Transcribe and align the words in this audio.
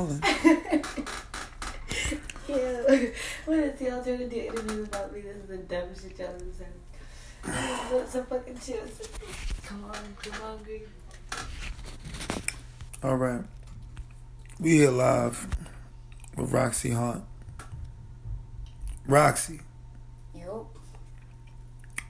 yeah. 0.00 0.10
What 3.44 3.58
is 3.58 3.80
y'all 3.80 4.02
trying 4.02 4.18
to 4.18 4.28
do 4.28 4.36
interviews 4.36 4.88
about 4.88 5.12
me? 5.12 5.20
This 5.20 5.36
is 5.36 5.46
the 5.48 5.58
dumbest 5.58 6.02
shit 6.02 6.18
y'all 6.18 6.28
ever 6.28 6.44
said. 6.58 8.08
Some 8.08 8.26
fucking 8.26 8.58
chips? 8.58 9.08
Come 9.66 9.84
on, 9.84 9.94
come 10.22 10.32
on, 10.42 10.56
hungry. 10.58 10.82
All 13.02 13.16
right. 13.16 13.44
We 14.58 14.70
here 14.78 14.90
live 14.90 15.46
with 16.36 16.52
Roxy 16.52 16.90
Hart. 16.90 17.22
Roxy, 19.06 19.60
Yep. 20.34 20.48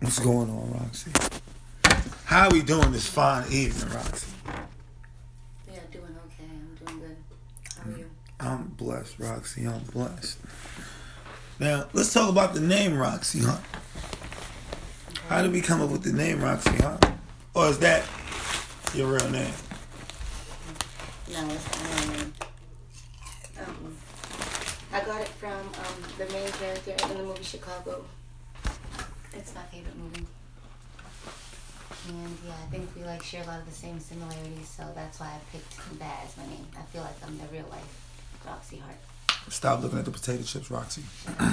what's 0.01 0.19
going 0.21 0.48
on, 0.48 0.73
Roxy? 0.73 1.11
How 2.25 2.48
we 2.51 2.62
doing 2.62 2.93
this 2.93 3.09
fine 3.09 3.51
evening, 3.51 3.93
Roxy? 3.93 4.29
Yeah, 5.66 5.80
doing 5.91 6.16
okay. 6.27 6.45
I'm 6.48 6.75
doing 6.87 7.01
good. 7.01 7.16
How 7.82 7.91
are 7.91 7.98
you? 7.98 8.11
I'm 8.45 8.65
blessed, 8.77 9.19
Roxy. 9.19 9.67
I'm 9.67 9.83
blessed. 9.84 10.39
Now, 11.59 11.87
let's 11.95 12.12
talk 12.12 12.29
about 12.29 12.52
the 12.52 12.61
name 12.61 12.95
Roxy 12.95 13.41
Hart. 13.41 13.62
How 15.29 15.41
did 15.41 15.51
we 15.51 15.62
come 15.62 15.80
up 15.80 15.89
with 15.89 16.02
the 16.02 16.12
name 16.12 16.43
Roxy 16.43 16.77
Hart? 16.77 17.02
Or 17.55 17.69
is 17.69 17.79
that 17.79 18.05
your 18.95 19.07
real 19.07 19.30
name? 19.30 19.55
No, 21.33 21.49
it's 21.49 21.83
not 21.83 22.19
name. 22.19 22.33
Um, 23.61 23.97
I 24.93 25.01
got 25.01 25.23
it 25.23 25.29
from 25.29 25.52
um, 25.52 26.02
the 26.19 26.30
main 26.30 26.49
character 26.52 26.91
in 26.91 27.16
the 27.16 27.24
movie 27.24 27.43
Chicago. 27.43 28.05
It's 29.33 29.55
my 29.55 29.63
favorite 29.63 29.97
movie. 29.97 30.27
And 32.09 32.38
yeah, 32.47 32.52
I 32.52 32.71
think 32.71 32.91
we 32.95 33.05
like 33.05 33.23
share 33.23 33.43
a 33.43 33.47
lot 33.47 33.61
of 33.61 33.66
the 33.66 33.73
same 33.73 33.99
similarities, 33.99 34.69
so 34.69 34.85
that's 34.95 35.19
why 35.19 35.29
I 35.29 35.38
picked 35.51 35.99
that 35.99 36.27
as 36.27 36.37
my 36.37 36.45
name. 36.45 36.66
I 36.79 36.83
feel 36.93 37.01
like 37.01 37.16
I'm 37.27 37.38
the 37.38 37.47
real 37.51 37.66
life 37.71 38.05
Roxy 38.47 38.79
Hart. 38.79 38.97
Stop 39.48 39.83
looking 39.83 39.98
at 39.98 40.05
the 40.05 40.11
potato 40.11 40.43
chips, 40.43 40.71
Roxy. 40.71 41.02
oh, 41.39 41.52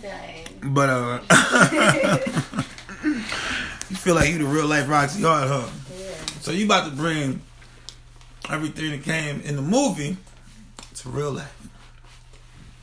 dang. 0.00 0.46
But 0.62 0.88
uh 0.88 1.20
You 3.90 3.96
feel 3.96 4.14
like 4.14 4.30
you 4.30 4.38
the 4.38 4.44
real 4.44 4.66
life 4.66 4.88
Roxy 4.88 5.22
Hart, 5.22 5.48
huh? 5.48 5.68
Yeah. 5.98 6.14
So 6.40 6.52
you 6.52 6.64
about 6.66 6.88
to 6.88 6.96
bring 6.96 7.42
everything 8.48 8.92
that 8.92 9.02
came 9.02 9.40
in 9.40 9.56
the 9.56 9.62
movie 9.62 10.16
to 10.96 11.08
real 11.08 11.32
life. 11.32 11.68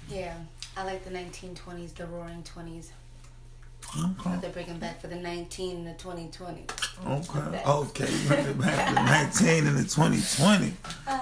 Yeah. 0.09 0.35
I 0.75 0.83
like 0.83 1.03
the 1.05 1.11
1920s, 1.11 1.93
the 1.95 2.05
roaring 2.07 2.43
20s. 2.43 2.89
Okay. 3.97 4.37
They're 4.41 4.51
bringing 4.51 4.79
back 4.79 4.99
for 4.99 5.07
the 5.07 5.15
19 5.15 5.85
to 5.85 5.93
2020. 5.93 6.65
Okay. 7.05 7.61
Okay. 7.65 8.11
You 8.11 8.27
bring 8.27 8.45
it 8.45 8.59
back 8.59 8.87
to 8.89 8.93
19 8.95 9.67
and 9.67 9.77
the 9.77 9.83
2020. 9.83 10.73
Ah, 11.07 11.21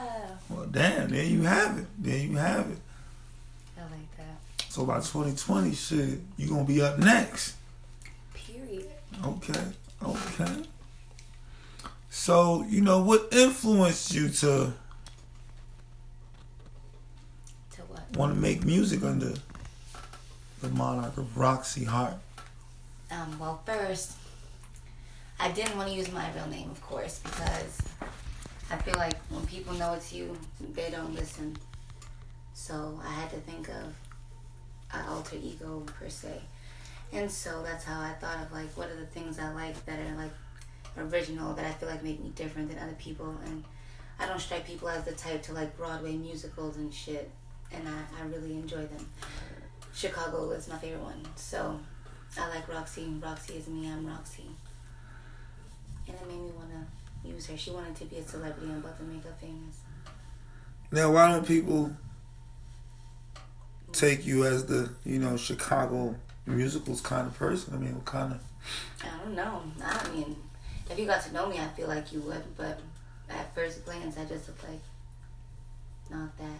Well, 0.49 0.65
damn. 0.67 1.09
There 1.09 1.23
you 1.23 1.41
have 1.43 1.77
it. 1.77 1.85
There 1.99 2.17
you 2.17 2.37
have 2.37 2.69
it. 2.71 2.77
I 3.77 3.81
like 3.81 4.17
that. 4.17 4.65
So 4.71 4.85
by 4.85 4.95
2020, 4.97 5.73
shit, 5.75 6.19
you 6.37 6.49
gonna 6.49 6.63
be 6.63 6.81
up 6.81 6.97
next. 6.99 7.55
Period. 8.33 8.89
Okay. 9.23 9.61
Okay. 10.03 10.63
So 12.09 12.63
you 12.69 12.81
know 12.81 13.01
what 13.01 13.27
influenced 13.33 14.13
you 14.13 14.29
to 14.29 14.73
To 17.71 17.81
what? 17.89 18.17
want 18.17 18.33
to 18.33 18.39
make 18.39 18.63
music 18.63 19.03
under 19.03 19.33
the 20.61 20.69
monarch 20.69 21.17
of 21.17 21.37
Roxy 21.37 21.83
Hart? 21.83 22.15
Um, 23.11 23.37
well, 23.37 23.61
first, 23.65 24.13
I 25.39 25.51
didn't 25.51 25.77
want 25.77 25.89
to 25.89 25.95
use 25.95 26.11
my 26.11 26.25
real 26.33 26.47
name, 26.47 26.71
of 26.71 26.81
course, 26.81 27.19
because 27.23 27.81
I 28.71 28.77
feel 28.77 28.95
like 28.97 29.15
when 29.29 29.45
people 29.45 29.73
know 29.73 29.93
it's 29.93 30.13
you, 30.13 30.37
they 30.73 30.89
don't 30.89 31.13
listen. 31.13 31.57
So 32.53 32.99
I 33.05 33.11
had 33.11 33.29
to 33.31 33.37
think 33.37 33.67
of 33.69 33.93
an 34.93 35.05
alter 35.09 35.35
ego 35.41 35.83
per 35.85 36.09
se. 36.09 36.41
And 37.11 37.29
so 37.29 37.61
that's 37.63 37.83
how 37.83 38.01
I 38.01 38.13
thought 38.13 38.41
of 38.41 38.51
like 38.51 38.75
what 38.77 38.89
are 38.89 38.95
the 38.95 39.05
things 39.05 39.39
I 39.39 39.51
like 39.53 39.85
that 39.85 39.99
are 39.99 40.15
like 40.17 40.31
original 40.97 41.53
that 41.53 41.65
I 41.65 41.71
feel 41.71 41.89
like 41.89 42.03
make 42.03 42.21
me 42.23 42.31
different 42.35 42.69
than 42.69 42.79
other 42.79 42.95
people 42.97 43.37
and 43.45 43.63
I 44.17 44.25
don't 44.25 44.39
strike 44.39 44.65
people 44.65 44.87
as 44.87 45.03
the 45.03 45.11
type 45.11 45.43
to 45.43 45.53
like 45.53 45.77
Broadway 45.77 46.15
musicals 46.15 46.77
and 46.77 46.93
shit 46.93 47.29
and 47.71 47.87
I, 47.87 48.21
I 48.21 48.25
really 48.27 48.53
enjoy 48.53 48.85
them. 48.85 49.09
Chicago 49.93 50.49
is 50.51 50.67
my 50.67 50.77
favorite 50.77 51.03
one. 51.03 51.21
So 51.35 51.79
I 52.37 52.49
like 52.49 52.67
Roxy. 52.67 53.05
Roxy 53.21 53.55
is 53.55 53.67
me. 53.67 53.89
I'm 53.89 54.05
Roxy. 54.07 54.45
And 56.07 56.15
it 56.15 56.27
made 56.27 56.39
me 56.41 56.51
want 56.51 56.69
to 56.71 57.27
use 57.27 57.45
her. 57.47 57.57
She 57.57 57.71
wanted 57.71 57.95
to 57.97 58.05
be 58.05 58.17
a 58.17 58.23
celebrity. 58.23 58.71
I'm 58.71 58.77
about 58.77 58.97
to 58.97 59.03
make 59.03 59.23
her 59.23 59.33
famous. 59.39 59.77
Now, 60.91 61.11
why 61.11 61.31
don't 61.31 61.47
people 61.47 61.91
take 63.91 64.25
you 64.25 64.45
as 64.45 64.65
the 64.65 64.91
you 65.05 65.19
know 65.19 65.37
Chicago 65.37 66.15
musicals 66.45 67.01
kind 67.01 67.27
of 67.27 67.35
person? 67.37 67.73
I 67.73 67.77
mean, 67.77 67.95
what 67.95 68.05
kind 68.05 68.33
of 68.33 68.41
I 69.03 69.23
don't 69.23 69.35
know. 69.35 69.61
I 69.83 70.09
mean, 70.09 70.35
if 70.89 70.97
you 70.97 71.05
got 71.05 71.23
to 71.23 71.33
know 71.33 71.47
me, 71.47 71.59
I 71.59 71.67
feel 71.69 71.87
like 71.87 72.11
you 72.13 72.21
would. 72.21 72.43
But 72.57 72.79
at 73.29 73.53
first 73.55 73.85
glance, 73.85 74.17
I 74.17 74.25
just 74.25 74.47
look 74.47 74.63
like 74.63 74.81
not 76.09 76.37
that. 76.37 76.59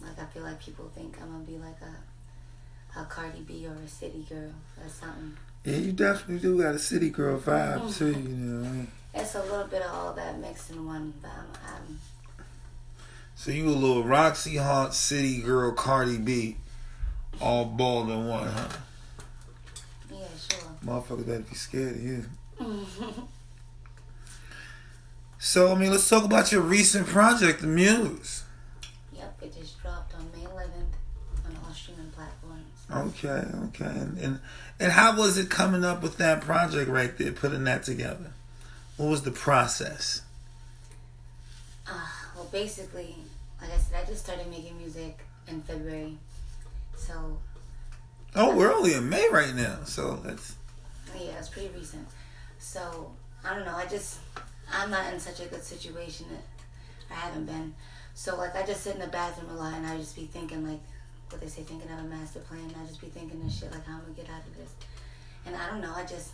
Like 0.00 0.18
I 0.20 0.24
feel 0.32 0.42
like 0.42 0.60
people 0.60 0.90
think 0.94 1.16
I'm 1.20 1.30
gonna 1.30 1.44
be 1.44 1.58
like 1.58 1.80
a 1.82 3.00
a 3.00 3.04
Cardi 3.04 3.40
B 3.40 3.66
or 3.66 3.74
a 3.74 3.88
City 3.88 4.26
Girl 4.28 4.52
or 4.82 4.88
something. 4.88 5.36
Yeah, 5.64 5.76
you 5.76 5.92
definitely 5.92 6.38
do 6.38 6.60
got 6.60 6.74
a 6.74 6.78
city 6.78 7.10
girl 7.10 7.38
vibe 7.38 7.82
mm. 7.82 7.96
too. 7.96 8.12
You 8.12 8.14
know. 8.14 8.60
what 8.62 8.68
I 8.68 8.72
mean? 8.72 8.88
It's 9.14 9.34
a 9.34 9.42
little 9.42 9.66
bit 9.66 9.82
of 9.82 9.94
all 9.94 10.12
that 10.14 10.38
mixed 10.38 10.70
in 10.70 10.86
one. 10.86 11.14
I'm, 11.24 11.30
um. 11.30 11.46
I'm 11.66 11.98
So 13.34 13.50
you 13.50 13.68
a 13.68 13.70
little 13.70 14.04
Roxy 14.04 14.56
Hart 14.56 14.94
city 14.94 15.40
girl 15.40 15.72
Cardi 15.72 16.18
B, 16.18 16.56
all 17.40 17.64
balled 17.64 18.10
in 18.10 18.26
one, 18.26 18.48
huh? 18.48 18.68
yeah, 20.10 20.18
sure. 20.48 20.70
Motherfucker 20.84 21.26
better 21.26 21.40
be 21.40 21.54
scared 21.54 21.96
of 21.96 22.02
you. 22.02 22.24
So 25.44 25.72
I 25.72 25.74
mean, 25.74 25.90
let's 25.90 26.08
talk 26.08 26.22
about 26.22 26.52
your 26.52 26.60
recent 26.60 27.08
project, 27.08 27.62
The 27.62 27.66
Muse. 27.66 28.44
Yep, 29.12 29.38
it 29.42 29.52
just 29.52 29.82
dropped 29.82 30.14
on 30.14 30.30
May 30.30 30.46
11th 30.46 30.94
on 31.44 31.58
all 31.64 31.74
streaming 31.74 32.12
platforms. 32.12 33.18
Okay, 33.18 33.44
okay, 33.66 34.00
and, 34.00 34.18
and 34.18 34.40
and 34.82 34.90
how 34.90 35.16
was 35.16 35.38
it 35.38 35.48
coming 35.48 35.84
up 35.84 36.02
with 36.02 36.16
that 36.16 36.40
project 36.40 36.90
right 36.90 37.16
there, 37.16 37.30
putting 37.30 37.62
that 37.64 37.84
together? 37.84 38.32
What 38.96 39.10
was 39.10 39.22
the 39.22 39.30
process? 39.30 40.22
Uh, 41.86 41.92
well, 42.34 42.48
basically, 42.50 43.14
like 43.60 43.70
I 43.70 43.76
said, 43.76 44.02
I 44.02 44.04
just 44.04 44.24
started 44.24 44.50
making 44.50 44.76
music 44.76 45.20
in 45.46 45.62
February. 45.62 46.18
So, 46.96 47.38
Oh, 48.34 48.56
we're 48.56 48.72
only 48.72 48.94
in 48.94 49.08
May 49.08 49.28
right 49.30 49.54
now, 49.54 49.84
so 49.84 50.16
that's 50.16 50.56
yeah, 51.16 51.38
it's 51.38 51.48
pretty 51.48 51.68
recent. 51.76 52.08
So, 52.58 53.12
I 53.44 53.54
don't 53.54 53.64
know. 53.64 53.76
I 53.76 53.86
just, 53.86 54.18
I'm 54.72 54.90
not 54.90 55.12
in 55.12 55.20
such 55.20 55.38
a 55.38 55.46
good 55.46 55.62
situation. 55.62 56.26
That 56.28 56.42
I 57.08 57.20
haven't 57.20 57.44
been. 57.44 57.74
So, 58.14 58.36
like, 58.36 58.56
I 58.56 58.66
just 58.66 58.82
sit 58.82 58.94
in 58.94 59.00
the 59.00 59.06
bathroom 59.06 59.50
a 59.50 59.54
lot 59.54 59.74
and 59.74 59.86
I 59.86 59.96
just 59.96 60.16
be 60.16 60.24
thinking, 60.24 60.66
like, 60.66 60.80
what 61.32 61.40
they 61.40 61.48
say, 61.48 61.62
thinking 61.62 61.90
of 61.90 61.98
a 61.98 62.02
master 62.02 62.40
plan. 62.40 62.72
I 62.80 62.86
just 62.86 63.00
be 63.00 63.08
thinking 63.08 63.42
of 63.44 63.52
shit, 63.52 63.72
like, 63.72 63.86
how 63.86 63.98
I'm 63.98 64.14
to 64.14 64.20
get 64.20 64.30
out 64.30 64.40
of 64.40 64.56
this. 64.56 64.72
And 65.46 65.56
I 65.56 65.70
don't 65.70 65.80
know. 65.80 65.92
I 65.94 66.04
just, 66.04 66.32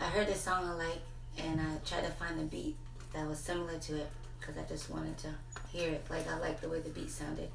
I 0.00 0.04
heard 0.04 0.26
this 0.26 0.40
song 0.40 0.64
I 0.64 0.72
like 0.74 1.00
and 1.38 1.60
I 1.60 1.76
tried 1.84 2.04
to 2.04 2.10
find 2.12 2.38
the 2.38 2.44
beat 2.44 2.76
that 3.12 3.26
was 3.26 3.38
similar 3.38 3.78
to 3.78 3.96
it 3.96 4.10
because 4.38 4.56
I 4.56 4.62
just 4.68 4.90
wanted 4.90 5.16
to 5.18 5.28
hear 5.72 5.90
it. 5.90 6.04
Like, 6.08 6.28
I 6.30 6.38
liked 6.38 6.62
the 6.62 6.68
way 6.68 6.80
the 6.80 6.90
beat 6.90 7.10
sounded. 7.10 7.50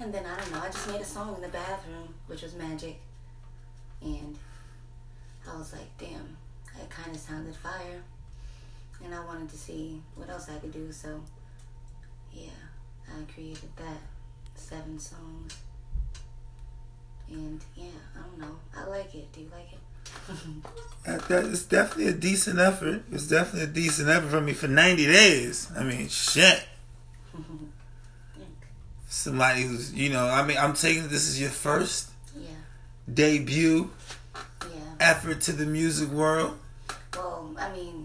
And 0.00 0.12
then, 0.12 0.24
I 0.26 0.38
don't 0.38 0.52
know, 0.52 0.60
I 0.60 0.66
just 0.66 0.88
made 0.88 1.00
a 1.00 1.04
song 1.04 1.34
in 1.36 1.42
the 1.42 1.48
bathroom, 1.48 2.14
which 2.26 2.42
was 2.42 2.54
magic. 2.54 3.00
And 4.02 4.36
I 5.50 5.56
was 5.56 5.72
like, 5.72 5.96
damn, 5.98 6.36
it 6.80 6.88
kind 6.90 7.14
of 7.14 7.20
sounded 7.20 7.56
fire. 7.56 8.02
And 9.04 9.14
I 9.14 9.24
wanted 9.24 9.48
to 9.50 9.56
see 9.56 10.00
what 10.14 10.28
else 10.28 10.48
I 10.48 10.58
could 10.58 10.72
do. 10.72 10.92
So, 10.92 11.20
yeah, 12.32 12.50
I 13.08 13.32
created 13.32 13.70
that. 13.76 13.98
Seven 14.58 14.98
songs. 14.98 15.56
And 17.30 17.60
yeah, 17.76 17.86
I 18.16 18.20
don't 18.22 18.38
know. 18.38 18.56
I 18.76 18.86
like 18.86 19.14
it. 19.14 19.32
Do 19.32 19.40
you 19.40 19.50
like 19.52 19.72
it? 19.72 19.78
that, 21.06 21.28
that 21.28 21.44
it's 21.46 21.64
definitely 21.64 22.08
a 22.08 22.12
decent 22.12 22.58
effort. 22.58 23.02
It's 23.10 23.28
definitely 23.28 23.62
a 23.62 23.72
decent 23.72 24.08
effort 24.08 24.28
from 24.28 24.44
me 24.46 24.52
for 24.52 24.68
ninety 24.68 25.06
days. 25.06 25.70
I 25.78 25.84
mean, 25.84 26.08
shit. 26.08 26.66
Somebody 29.08 29.62
who's 29.62 29.94
you 29.94 30.10
know, 30.10 30.26
I 30.26 30.44
mean, 30.44 30.58
I'm 30.58 30.74
taking 30.74 31.08
this 31.08 31.28
is 31.28 31.40
your 31.40 31.50
first 31.50 32.10
yeah, 32.36 32.48
debut 33.12 33.90
yeah. 34.62 34.68
effort 35.00 35.40
to 35.42 35.52
the 35.52 35.66
music 35.66 36.10
world. 36.10 36.58
Well, 37.14 37.54
I 37.58 37.72
mean, 37.72 37.97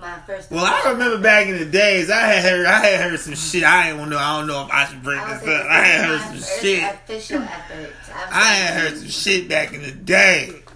my 0.00 0.18
first. 0.20 0.50
Well, 0.50 0.64
I 0.64 0.90
remember 0.90 1.18
back 1.18 1.46
in 1.46 1.58
the 1.58 1.66
days, 1.66 2.10
I 2.10 2.20
had 2.20 2.42
heard, 2.42 2.66
I 2.66 2.84
had 2.86 3.10
heard 3.10 3.20
some 3.20 3.34
shit. 3.34 3.64
I 3.64 3.88
didn't 3.88 4.10
to. 4.10 4.18
I 4.18 4.38
don't 4.38 4.48
know 4.48 4.64
if 4.64 4.72
I 4.72 4.86
should 4.86 5.02
bring 5.02 5.18
I 5.18 5.34
this 5.34 5.42
up. 5.48 5.66
I 5.66 5.80
had 5.80 6.04
heard 6.06 6.20
some 6.20 6.36
first 6.36 6.60
shit. 6.60 6.94
Official 6.94 7.42
effort. 7.42 7.92
I'm 8.14 8.28
I 8.32 8.44
had 8.44 8.80
heard 8.80 8.98
some 8.98 9.08
shit 9.08 9.48
back 9.48 9.72
in 9.72 9.82
the 9.82 9.92
day. 9.92 10.62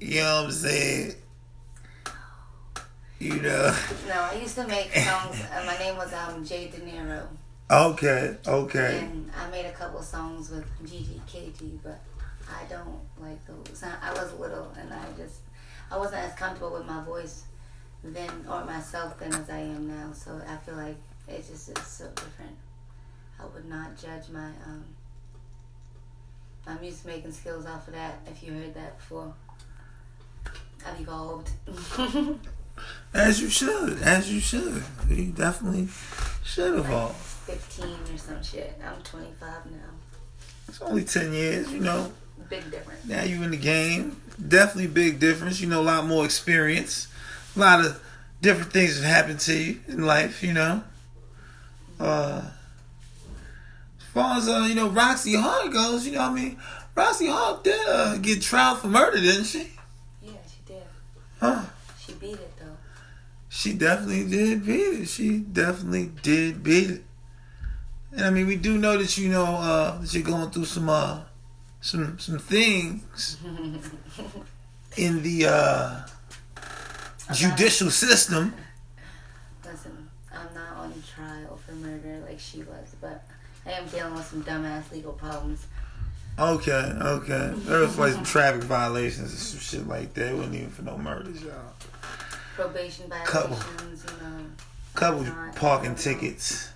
You 0.00 0.20
know 0.20 0.36
what 0.36 0.44
I'm 0.44 0.52
saying? 0.52 1.14
You 3.18 3.34
know. 3.42 3.76
No, 4.06 4.14
I 4.14 4.38
used 4.40 4.54
to 4.54 4.66
make 4.68 4.92
songs. 4.94 5.42
Uh, 5.52 5.64
my 5.66 5.76
name 5.76 5.96
was 5.96 6.12
um 6.14 6.44
Jay 6.44 6.68
De 6.68 6.78
Niro. 6.78 7.26
Okay, 7.70 8.36
okay. 8.46 8.98
And 8.98 9.30
I 9.36 9.50
made 9.50 9.66
a 9.66 9.72
couple 9.72 10.02
songs 10.02 10.50
with 10.50 10.64
Gigi 10.88 11.20
KG, 11.28 11.80
but 11.82 12.00
I 12.48 12.64
don't 12.64 13.00
like 13.18 13.44
those. 13.46 13.82
I 13.82 14.12
was 14.12 14.32
little 14.38 14.72
and 14.78 14.92
I 14.92 15.04
just 15.16 15.40
I 15.90 15.98
wasn't 15.98 16.22
as 16.22 16.34
comfortable 16.34 16.72
with 16.74 16.86
my 16.86 17.02
voice 17.04 17.44
then 18.02 18.30
or 18.48 18.64
myself 18.64 19.18
than 19.18 19.34
as 19.34 19.50
I 19.50 19.58
am 19.58 19.88
now. 19.88 20.12
So 20.12 20.40
I 20.46 20.56
feel 20.56 20.76
like 20.76 20.96
it 21.28 21.46
just 21.48 21.68
is 21.68 21.86
so 21.86 22.08
different. 22.14 22.56
I 23.38 23.44
would 23.46 23.68
not 23.68 23.96
judge 24.00 24.28
my 24.32 24.48
um 24.66 24.84
my 26.66 26.78
music 26.78 27.06
making 27.06 27.32
skills 27.32 27.66
off 27.66 27.88
of 27.88 27.94
that. 27.94 28.20
If 28.26 28.42
you 28.42 28.52
heard 28.52 28.74
that 28.74 28.98
before, 28.98 29.32
I've 30.86 31.00
evolved. 31.00 31.50
as 33.14 33.40
you 33.40 33.48
should, 33.48 34.02
as 34.02 34.32
you 34.32 34.40
should. 34.40 34.82
You 35.08 35.32
definitely 35.32 35.88
should 36.44 36.78
evolve. 36.78 37.44
Like 37.48 37.58
Fifteen 37.58 37.96
or 38.14 38.18
some 38.18 38.42
shit. 38.42 38.80
I'm 38.84 39.02
25 39.02 39.48
now. 39.66 39.78
It's 40.68 40.80
only 40.82 41.04
ten 41.04 41.32
years, 41.32 41.72
you 41.72 41.80
know. 41.80 42.12
Big 42.48 42.70
difference. 42.70 43.04
Now 43.04 43.22
you 43.22 43.42
in 43.42 43.50
the 43.50 43.56
game. 43.56 44.20
Definitely 44.48 44.88
big 44.88 45.18
difference. 45.18 45.60
You 45.60 45.68
know, 45.68 45.80
a 45.80 45.82
lot 45.82 46.06
more 46.06 46.24
experience. 46.24 47.08
A 47.56 47.58
lot 47.58 47.84
of 47.84 48.02
different 48.40 48.72
things 48.72 48.96
have 48.96 49.04
happened 49.04 49.40
to 49.40 49.54
you 49.54 49.80
in 49.88 50.04
life, 50.06 50.42
you 50.42 50.52
know. 50.52 50.82
Uh 51.98 52.42
as 54.00 54.06
far 54.14 54.38
as 54.38 54.48
uh, 54.48 54.66
you 54.68 54.74
know, 54.74 54.88
Roxy 54.88 55.36
Hart 55.36 55.72
goes, 55.72 56.04
you 56.04 56.12
know, 56.12 56.22
I 56.22 56.32
mean, 56.32 56.58
Roxy 56.96 57.28
Hart 57.28 57.62
did 57.62 57.80
uh, 57.88 58.16
get 58.16 58.42
trial 58.42 58.74
for 58.74 58.88
murder, 58.88 59.18
didn't 59.18 59.44
she? 59.44 59.68
Yeah, 60.20 60.32
she 60.48 60.58
did. 60.66 60.82
Huh? 61.38 61.62
She 62.04 62.12
beat 62.14 62.32
it 62.34 62.52
though. 62.58 62.76
She 63.48 63.72
definitely 63.74 64.28
did 64.28 64.66
beat 64.66 65.02
it. 65.02 65.08
She 65.08 65.38
definitely 65.38 66.10
did 66.22 66.62
beat 66.62 66.90
it. 66.90 67.04
And 68.12 68.22
I 68.22 68.30
mean, 68.30 68.48
we 68.48 68.56
do 68.56 68.78
know 68.78 68.98
that 68.98 69.16
you 69.16 69.28
know 69.28 69.44
uh, 69.44 69.98
that 70.00 70.12
you're 70.12 70.24
going 70.24 70.50
through 70.50 70.64
some 70.64 70.88
uh, 70.88 71.20
some 71.80 72.18
some 72.18 72.38
things 72.38 73.36
in 74.96 75.22
the 75.22 75.46
uh, 75.46 76.00
judicial 77.32 77.90
system. 77.90 78.54
Listen, 79.64 80.08
I'm 80.32 80.54
not 80.54 80.76
on 80.76 81.02
trial 81.14 81.58
for 81.64 81.72
murder 81.72 82.22
like 82.26 82.38
she 82.40 82.58
was, 82.58 82.94
but 83.00 83.24
I 83.66 83.72
am 83.72 83.86
dealing 83.88 84.14
with 84.14 84.26
some 84.26 84.42
dumbass 84.44 84.90
legal 84.92 85.12
problems. 85.12 85.66
Okay, 86.38 86.92
okay. 87.00 87.52
There 87.54 87.80
was 87.80 87.98
like 87.98 88.14
some 88.14 88.24
traffic 88.24 88.62
violations 88.62 89.30
and 89.30 89.38
some 89.38 89.60
shit 89.60 89.86
like 89.86 90.14
that. 90.14 90.28
It 90.32 90.36
wasn't 90.36 90.54
even 90.56 90.70
for 90.70 90.82
no 90.82 90.96
murders, 90.96 91.42
y'all. 91.42 91.52
Probation 92.54 93.08
violations, 93.08 93.30
Couple. 93.30 93.56
you 93.56 94.22
know. 94.30 94.44
Couple 94.94 95.22
Not- 95.22 95.56
parking 95.56 95.94
tickets. 95.94 96.70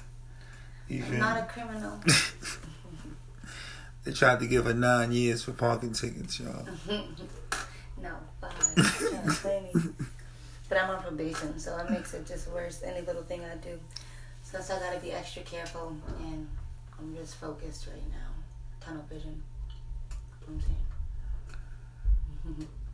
You 0.88 1.02
I'm 1.06 1.18
not 1.18 1.38
a 1.38 1.46
criminal. 1.46 1.98
They 4.04 4.12
tried 4.12 4.40
to 4.40 4.46
give 4.46 4.66
her 4.66 4.74
nine 4.74 5.12
years 5.12 5.44
for 5.44 5.52
parking 5.52 5.94
tickets, 5.94 6.38
y'all. 6.38 6.68
no, 8.02 8.10
five. 8.38 9.94
But 10.68 10.78
I'm 10.78 10.90
on 10.90 11.02
probation, 11.02 11.58
so 11.58 11.76
it 11.78 11.90
makes 11.90 12.14
it 12.14 12.26
just 12.26 12.50
worse. 12.50 12.82
Any 12.82 13.02
little 13.02 13.22
thing 13.22 13.44
I 13.44 13.56
do. 13.56 13.78
So 14.42 14.58
that's 14.58 14.70
I 14.70 14.78
gotta 14.78 14.98
be 14.98 15.12
extra 15.12 15.42
careful, 15.42 15.96
and 16.20 16.48
I'm 16.98 17.14
just 17.16 17.36
focused 17.36 17.86
right 17.86 18.08
now. 18.10 18.30
Tunnel 18.80 19.04
vision. 19.10 19.42
You 20.40 20.54
know 20.54 20.54
I'm 20.54 20.60
saying? 22.56 22.68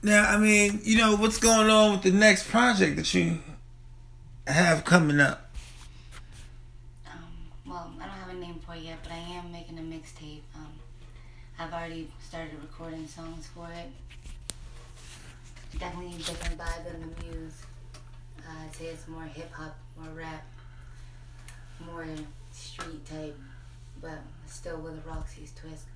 Now, 0.00 0.30
I 0.30 0.36
mean, 0.36 0.80
you 0.84 0.96
know, 0.96 1.16
what's 1.16 1.38
going 1.38 1.68
on 1.68 1.92
with 1.92 2.02
the 2.02 2.12
next 2.12 2.48
project 2.48 2.96
that 2.96 3.12
you 3.14 3.40
have 4.46 4.84
coming 4.84 5.18
up? 5.18 5.50
Um, 7.04 7.24
well, 7.66 7.92
I 8.00 8.04
don't 8.06 8.10
have 8.10 8.28
a 8.28 8.34
name 8.34 8.60
for 8.64 8.76
it 8.76 8.82
yet, 8.82 8.98
but 9.02 9.10
I 9.10 9.16
am 9.16 9.50
making 9.50 9.76
a 9.76 9.82
mixtape. 9.82 10.42
I've 11.60 11.72
already 11.72 12.08
started 12.24 12.52
recording 12.62 13.08
songs 13.08 13.48
for 13.48 13.68
it. 13.68 13.90
Definitely 15.76 16.14
a 16.14 16.18
different 16.18 16.56
vibe 16.56 16.84
than 16.84 17.00
the 17.00 17.24
Muse. 17.24 17.62
Uh, 18.38 18.64
I'd 18.64 18.74
say 18.76 18.86
it's 18.86 19.08
more 19.08 19.24
hip 19.24 19.50
hop, 19.52 19.76
more 19.98 20.14
rap, 20.14 20.46
more 21.84 22.06
street 22.52 23.04
type, 23.06 23.36
but 24.00 24.20
still 24.46 24.78
with 24.78 25.04
a 25.04 25.08
Roxy's 25.08 25.52
twist. 25.60 25.86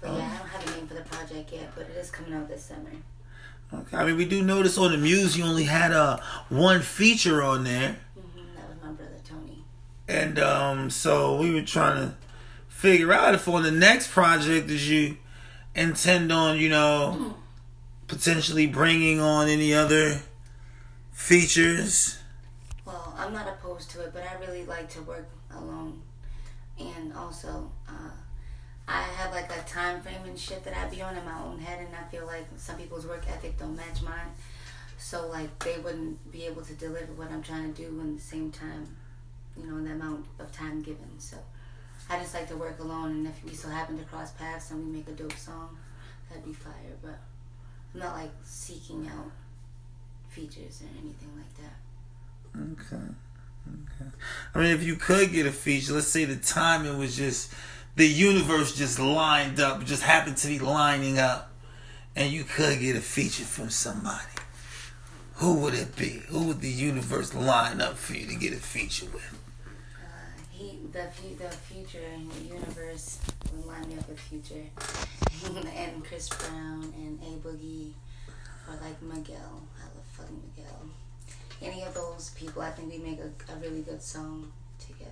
But 0.00 0.12
yeah, 0.12 0.32
I 0.32 0.38
don't 0.38 0.48
have 0.48 0.66
a 0.66 0.78
name 0.78 0.86
for 0.86 0.94
the 0.94 1.02
project 1.02 1.52
yet, 1.52 1.70
but 1.74 1.82
it 1.82 1.96
is 1.96 2.10
coming 2.10 2.32
out 2.32 2.48
this 2.48 2.64
summer. 2.64 2.90
Okay. 3.72 3.96
I 3.98 4.06
mean, 4.06 4.16
we 4.16 4.24
do 4.24 4.42
notice 4.42 4.78
on 4.78 4.92
the 4.92 4.98
Muse 4.98 5.36
you 5.36 5.44
only 5.44 5.64
had 5.64 5.92
uh, 5.92 6.18
one 6.48 6.80
feature 6.80 7.42
on 7.42 7.64
there. 7.64 7.96
Mm-hmm. 8.18 8.56
That 8.56 8.68
was 8.68 8.78
my 8.82 8.92
brother 8.92 9.20
Tony. 9.24 9.64
And 10.08 10.38
um, 10.38 10.88
so 10.88 11.36
we 11.36 11.52
were 11.52 11.62
trying 11.62 11.96
to 11.96 12.14
figure 12.74 13.12
out 13.12 13.34
if 13.34 13.48
on 13.48 13.62
the 13.62 13.70
next 13.70 14.10
project 14.10 14.68
that 14.68 14.80
you 14.80 15.16
intend 15.74 16.30
on, 16.30 16.58
you 16.58 16.68
know, 16.68 17.34
potentially 18.08 18.66
bringing 18.66 19.20
on 19.20 19.48
any 19.48 19.72
other 19.72 20.20
features. 21.12 22.18
Well, 22.84 23.14
I'm 23.16 23.32
not 23.32 23.48
opposed 23.48 23.90
to 23.92 24.02
it, 24.02 24.12
but 24.12 24.22
I 24.22 24.34
really 24.44 24.64
like 24.66 24.90
to 24.90 25.02
work 25.02 25.26
alone. 25.56 26.02
And 26.78 27.14
also, 27.14 27.70
uh, 27.88 28.10
I 28.86 29.02
have 29.02 29.32
like 29.32 29.50
a 29.50 29.62
time 29.62 30.02
frame 30.02 30.24
and 30.26 30.38
shit 30.38 30.62
that 30.64 30.76
I 30.76 30.86
be 30.88 31.00
on 31.00 31.16
in 31.16 31.24
my 31.24 31.40
own 31.42 31.60
head, 31.60 31.78
and 31.78 31.96
I 31.96 32.06
feel 32.10 32.26
like 32.26 32.44
some 32.56 32.76
people's 32.76 33.06
work 33.06 33.24
ethic 33.28 33.58
don't 33.58 33.76
match 33.76 34.02
mine. 34.02 34.34
So 34.98 35.28
like 35.28 35.58
they 35.60 35.78
wouldn't 35.78 36.30
be 36.30 36.44
able 36.44 36.62
to 36.62 36.74
deliver 36.74 37.12
what 37.12 37.30
I'm 37.30 37.42
trying 37.42 37.72
to 37.72 37.82
do 37.82 37.88
in 38.00 38.16
the 38.16 38.20
same 38.20 38.50
time, 38.50 38.96
you 39.56 39.66
know, 39.66 39.78
in 39.78 39.84
the 39.84 39.92
amount 39.92 40.26
of 40.38 40.52
time 40.52 40.82
given. 40.82 41.18
So 41.18 41.38
I 42.10 42.18
just 42.18 42.34
like 42.34 42.48
to 42.48 42.56
work 42.56 42.78
alone, 42.80 43.10
and 43.10 43.26
if 43.26 43.44
we 43.44 43.54
so 43.54 43.68
happen 43.68 43.98
to 43.98 44.04
cross 44.04 44.32
paths 44.32 44.70
and 44.70 44.84
we 44.84 44.92
make 44.98 45.08
a 45.08 45.12
dope 45.12 45.36
song, 45.36 45.76
that'd 46.28 46.44
be 46.44 46.52
fire. 46.52 46.96
But 47.02 47.18
I'm 47.94 48.00
not 48.00 48.14
like 48.16 48.30
seeking 48.42 49.08
out 49.08 49.30
features 50.28 50.82
or 50.82 50.88
anything 51.00 51.30
like 51.36 51.54
that. 51.56 51.76
Okay. 52.72 53.04
Okay. 53.66 54.10
I 54.54 54.58
mean, 54.58 54.72
if 54.72 54.82
you 54.82 54.96
could 54.96 55.32
get 55.32 55.46
a 55.46 55.52
feature, 55.52 55.94
let's 55.94 56.08
say 56.08 56.26
the 56.26 56.36
timing 56.36 56.98
was 56.98 57.16
just, 57.16 57.52
the 57.96 58.06
universe 58.06 58.76
just 58.76 58.98
lined 58.98 59.58
up, 59.58 59.84
just 59.84 60.02
happened 60.02 60.36
to 60.38 60.48
be 60.48 60.58
lining 60.58 61.18
up, 61.18 61.52
and 62.14 62.30
you 62.30 62.44
could 62.44 62.80
get 62.80 62.96
a 62.96 63.00
feature 63.00 63.44
from 63.44 63.70
somebody. 63.70 64.26
Who 65.36 65.54
would 65.60 65.74
it 65.74 65.96
be? 65.96 66.22
Who 66.28 66.48
would 66.48 66.60
the 66.60 66.68
universe 66.68 67.34
line 67.34 67.80
up 67.80 67.96
for 67.96 68.14
you 68.14 68.26
to 68.26 68.34
get 68.34 68.52
a 68.52 68.56
feature 68.56 69.06
with? 69.06 69.40
He, 70.56 70.78
the 70.92 71.08
the 71.36 71.50
future 71.50 72.06
and 72.14 72.30
the 72.30 72.54
universe 72.54 73.18
line 73.66 73.88
me 73.88 73.98
up 73.98 74.08
with 74.08 74.20
Future 74.20 74.64
and 75.76 76.04
Chris 76.04 76.28
Brown 76.28 76.92
and 76.96 77.18
A 77.22 77.46
Boogie 77.46 77.90
or 78.68 78.74
like 78.80 79.00
Miguel. 79.02 79.62
I 79.78 79.84
love 79.84 80.04
fucking 80.12 80.40
Miguel. 80.56 80.88
Any 81.60 81.82
of 81.82 81.94
those 81.94 82.30
people, 82.36 82.62
I 82.62 82.70
think 82.70 82.92
we 82.92 82.98
make 82.98 83.18
a, 83.18 83.52
a 83.52 83.56
really 83.56 83.82
good 83.82 84.02
song 84.02 84.52
together. 84.78 85.10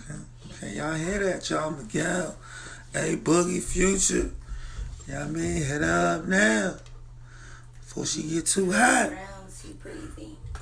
Okay. 0.00 0.20
Okay, 0.50 0.76
y'all 0.76 0.94
hear 0.94 1.18
that, 1.24 1.48
y'all? 1.50 1.70
Miguel, 1.70 2.36
A 2.94 3.16
Boogie 3.16 3.62
Future. 3.62 4.30
Y'all 5.06 5.28
mean, 5.28 5.62
head 5.62 5.82
up 5.82 6.26
now. 6.26 6.76
Before 7.80 8.06
she 8.06 8.22
get 8.22 8.46
too 8.46 8.72
hot. 8.72 9.10
Brown. 9.10 9.28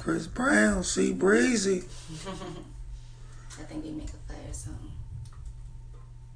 Chris 0.07 0.29
Brown, 0.29 0.85
see 0.85 1.13
Breezy. 1.13 1.79
I 3.59 3.63
think 3.65 3.85
we 3.85 3.91
make 3.91 4.07
a 4.07 4.33
fire 4.33 4.53
song. 4.53 4.93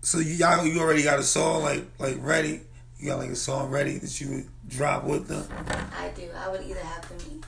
So 0.01 0.19
you 0.19 0.33
y'all 0.33 0.67
you 0.67 0.81
already 0.81 1.05
got 1.05 1.21
a 1.21 1.23
song 1.23 1.63
like 1.63 1.85
like 2.01 2.17
ready? 2.19 2.63
You 2.99 3.11
got 3.11 3.21
like 3.21 3.31
a 3.31 3.37
song 3.37 3.71
ready 3.71 3.97
that 3.99 4.21
you 4.21 4.29
would 4.29 4.49
drop 4.67 5.05
with 5.05 5.29
them? 5.29 5.47
I 5.97 6.09
do. 6.17 6.29
I 6.37 6.49
would 6.49 6.63
either 6.63 6.81
have 6.81 7.09
them 7.09 7.43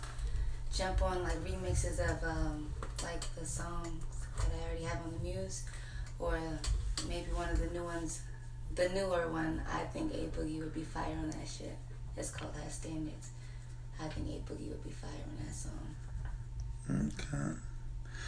jump 0.73 1.03
on 1.03 1.25
like 1.25 1.45
remixes 1.45 1.99
of 1.99 2.23
um, 2.23 2.73
like 3.03 3.23
the 3.35 3.45
songs 3.45 4.05
that 4.37 4.47
I 4.47 4.69
already 4.69 4.85
have 4.85 4.99
on 5.05 5.15
the 5.15 5.29
Muse, 5.29 5.65
or 6.21 6.39
maybe 7.09 7.33
one 7.33 7.49
of 7.49 7.59
the 7.59 7.67
new 7.77 7.83
ones, 7.83 8.21
the 8.77 8.89
newer 8.91 9.27
one. 9.27 9.61
I 9.69 9.81
think 9.87 10.15
A 10.15 10.19
Boogie 10.39 10.61
would 10.61 10.73
be 10.73 10.85
fire 10.85 11.17
on 11.19 11.31
that 11.31 11.49
shit. 11.49 11.77
It's 12.17 12.31
called 12.31 12.55
High 12.55 12.71
Standards. 12.71 13.31
I 14.01 14.07
think 14.07 14.29
A 14.29 14.53
Boogie 14.53 14.69
would 14.69 14.85
be 14.85 14.91
fire 14.91 15.11
on 15.11 15.45
that 15.45 15.53
song. 15.53 15.97
Okay. 16.91 17.55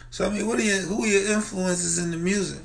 So 0.09 0.25
I 0.25 0.29
mean, 0.29 0.47
what 0.47 0.59
are 0.59 0.63
your 0.63 0.79
who 0.81 1.03
are 1.03 1.07
your 1.07 1.31
influences 1.33 1.97
in 1.97 2.11
the 2.11 2.17
music? 2.17 2.61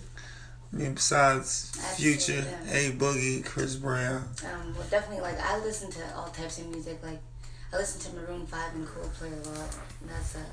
I 0.72 0.76
mean, 0.76 0.94
besides 0.94 1.72
Future, 1.96 2.44
Absolutely. 2.46 2.86
A 2.86 2.90
Boogie, 2.92 3.44
Chris 3.44 3.74
Brown. 3.74 4.28
Um, 4.44 4.74
well, 4.76 4.86
definitely 4.88 5.22
like 5.22 5.40
I 5.40 5.58
listen 5.58 5.90
to 5.90 6.16
all 6.16 6.28
types 6.28 6.58
of 6.60 6.68
music. 6.68 7.00
Like 7.02 7.20
I 7.72 7.76
listen 7.76 8.00
to 8.12 8.20
Maroon 8.20 8.46
Five 8.46 8.74
and 8.74 8.86
Coldplay 8.86 9.32
a 9.32 9.48
lot. 9.48 9.76
And 10.00 10.10
that's 10.10 10.36
a 10.36 10.44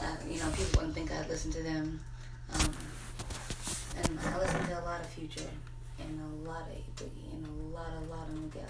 uh, 0.00 0.16
you 0.28 0.38
know, 0.40 0.50
people 0.50 0.80
wouldn't 0.80 0.94
think 0.94 1.12
I'd 1.12 1.28
listen 1.28 1.50
to 1.52 1.62
them. 1.62 2.00
Um, 2.54 2.72
and 3.98 4.18
I 4.20 4.38
listen 4.38 4.66
to 4.66 4.80
a 4.80 4.84
lot 4.84 5.00
of 5.00 5.06
Future. 5.08 5.50
and 6.00 6.20
a 6.20 6.48
lot 6.48 6.62
of 6.62 6.68
A 6.68 7.04
boogie 7.04 7.32
and 7.32 7.46
a 7.46 7.76
lot, 7.76 7.88
a 7.92 8.10
lot 8.10 8.28
of 8.28 8.34
Miguel. 8.34 8.62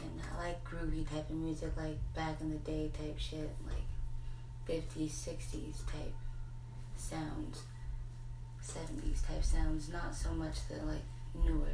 And 0.00 0.20
I 0.32 0.46
like 0.48 0.64
groovy 0.64 1.08
type 1.08 1.28
of 1.30 1.36
music, 1.36 1.70
like 1.76 1.96
back 2.14 2.40
in 2.40 2.50
the 2.50 2.58
day 2.58 2.90
type 2.96 3.18
shit, 3.18 3.50
like 3.66 3.83
50s, 4.68 5.10
60s 5.10 5.86
type 5.86 6.14
sounds, 6.96 7.62
70s 8.62 9.26
type 9.26 9.44
sounds, 9.44 9.90
not 9.90 10.14
so 10.14 10.32
much 10.32 10.56
the 10.68 10.76
like 10.86 11.02
newer 11.44 11.66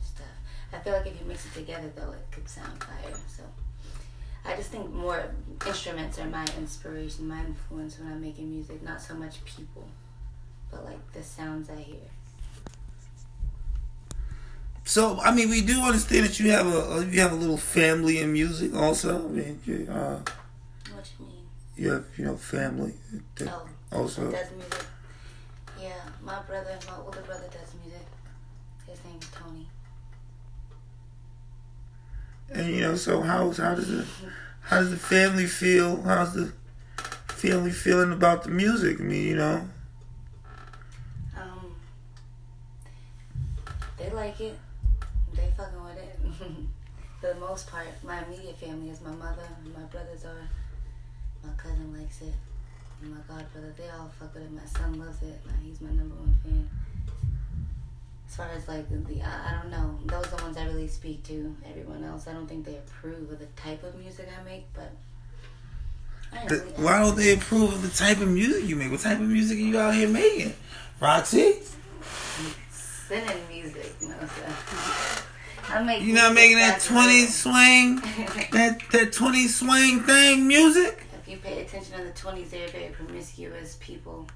stuff. 0.00 0.26
I 0.72 0.78
feel 0.78 0.94
like 0.94 1.06
if 1.06 1.20
you 1.20 1.26
mix 1.26 1.46
it 1.46 1.54
together 1.54 1.90
though, 1.94 2.12
it 2.12 2.26
could 2.32 2.48
sound 2.48 2.82
fire. 2.82 3.14
So 3.28 3.42
I 4.44 4.56
just 4.56 4.70
think 4.70 4.92
more 4.92 5.34
instruments 5.66 6.18
are 6.18 6.26
my 6.26 6.46
inspiration, 6.58 7.28
my 7.28 7.40
influence 7.44 7.98
when 7.98 8.10
I'm 8.10 8.20
making 8.20 8.50
music, 8.50 8.82
not 8.82 9.00
so 9.00 9.14
much 9.14 9.44
people, 9.44 9.86
but 10.70 10.84
like 10.84 11.12
the 11.12 11.22
sounds 11.22 11.70
I 11.70 11.76
hear. 11.76 11.96
So 14.84 15.18
I 15.20 15.34
mean, 15.34 15.48
we 15.48 15.62
do 15.62 15.80
understand 15.80 16.26
that 16.26 16.38
you 16.38 16.50
have 16.50 16.66
a 16.66 17.06
you 17.10 17.20
have 17.20 17.32
a 17.32 17.36
little 17.36 17.56
family 17.56 18.18
in 18.18 18.32
music 18.32 18.74
also. 18.74 19.24
I 19.24 19.30
mean, 19.30 19.88
uh, 19.88 20.20
you 21.76 21.90
have 21.90 22.06
you 22.16 22.24
know 22.24 22.36
family. 22.36 22.94
That 23.36 23.48
oh, 23.48 23.68
also 23.92 24.30
does 24.30 24.50
music. 24.52 24.86
Yeah, 25.80 25.92
my 26.22 26.40
brother, 26.42 26.78
my 26.86 26.96
older 27.04 27.20
brother 27.22 27.48
does 27.50 27.74
music. 27.82 28.06
His 28.86 29.04
name 29.04 29.18
is 29.20 29.28
Tony. 29.28 29.66
And 32.50 32.74
you 32.74 32.80
know, 32.82 32.96
so 32.96 33.20
how's 33.20 33.58
how 33.58 33.74
does 33.74 33.88
the 33.88 34.06
how 34.60 34.80
does 34.80 34.90
the 34.90 34.96
family 34.96 35.46
feel? 35.46 36.00
How's 36.02 36.34
the 36.34 36.52
family 37.28 37.70
feeling 37.70 38.12
about 38.12 38.44
the 38.44 38.50
music? 38.50 39.00
I 39.00 39.02
mean, 39.02 39.26
you 39.26 39.36
know. 39.36 39.68
Um, 41.36 41.74
they 43.98 44.10
like 44.10 44.40
it. 44.40 44.58
They 45.34 45.52
fucking 45.56 45.84
with 45.84 45.98
it. 45.98 46.18
For 47.20 47.34
the 47.34 47.40
most 47.40 47.70
part, 47.70 47.88
my 48.02 48.24
immediate 48.24 48.56
family 48.56 48.90
is 48.90 49.00
my 49.00 49.10
mother, 49.12 49.42
and 49.64 49.74
my 49.74 49.82
brothers 49.84 50.24
are, 50.24 50.48
my 51.44 51.52
cousin 51.56 51.92
likes 51.98 52.22
it, 52.22 52.34
and 53.02 53.10
my 53.12 53.20
godbrother. 53.28 53.76
They 53.76 53.88
all 53.90 54.10
fuck 54.18 54.34
with 54.34 54.44
it. 54.44 54.52
My 54.52 54.64
son 54.64 54.98
loves 54.98 55.22
it. 55.22 55.40
He's 55.62 55.80
my 55.80 55.90
number 55.90 56.14
one 56.14 56.38
fan. 56.42 56.68
As 58.28 58.36
far 58.36 58.48
as 58.48 58.66
like 58.66 58.88
the, 58.88 59.22
I, 59.22 59.50
I 59.50 59.60
don't 59.60 59.70
know. 59.70 59.98
Those 60.06 60.32
are 60.32 60.36
the 60.36 60.42
ones 60.42 60.56
I 60.56 60.64
really 60.64 60.88
speak 60.88 61.22
to. 61.24 61.54
Everyone 61.68 62.02
else 62.02 62.26
I 62.26 62.32
don't 62.32 62.48
think 62.48 62.64
they 62.64 62.76
approve 62.76 63.30
of 63.30 63.38
the 63.38 63.46
type 63.56 63.82
of 63.84 63.94
music 63.96 64.28
I 64.28 64.42
make 64.42 64.66
but 64.74 64.90
the, 66.48 66.56
why 66.76 66.98
don't 66.98 67.16
they 67.16 67.32
approve 67.32 67.72
of 67.72 67.82
the 67.82 67.96
type 67.96 68.20
of 68.20 68.28
music 68.28 68.64
you 68.64 68.76
make? 68.76 68.90
What 68.90 69.00
type 69.00 69.20
of 69.20 69.28
music 69.28 69.56
are 69.58 69.60
you 69.60 69.78
out 69.78 69.94
here 69.94 70.08
making? 70.08 70.54
Roxy? 71.00 71.60
Sinning 72.70 73.38
music 73.48 73.94
you 74.00 74.08
know 74.08 74.16
so. 74.18 75.22
I 75.74 75.82
make 75.82 76.02
you're 76.02 76.16
not 76.16 76.34
making 76.34 76.56
that 76.56 76.80
20 76.80 77.26
swing 77.26 77.96
that 78.52 78.80
that 78.92 79.12
20 79.12 79.48
swing 79.48 80.00
thing 80.00 80.46
music? 80.46 80.98
you 80.98 81.03
attention 81.76 82.06
the 82.06 82.12
20s 82.12 82.50
they're 82.50 82.68
very 82.68 82.92
promiscuous 82.92 83.76
people 83.80 84.26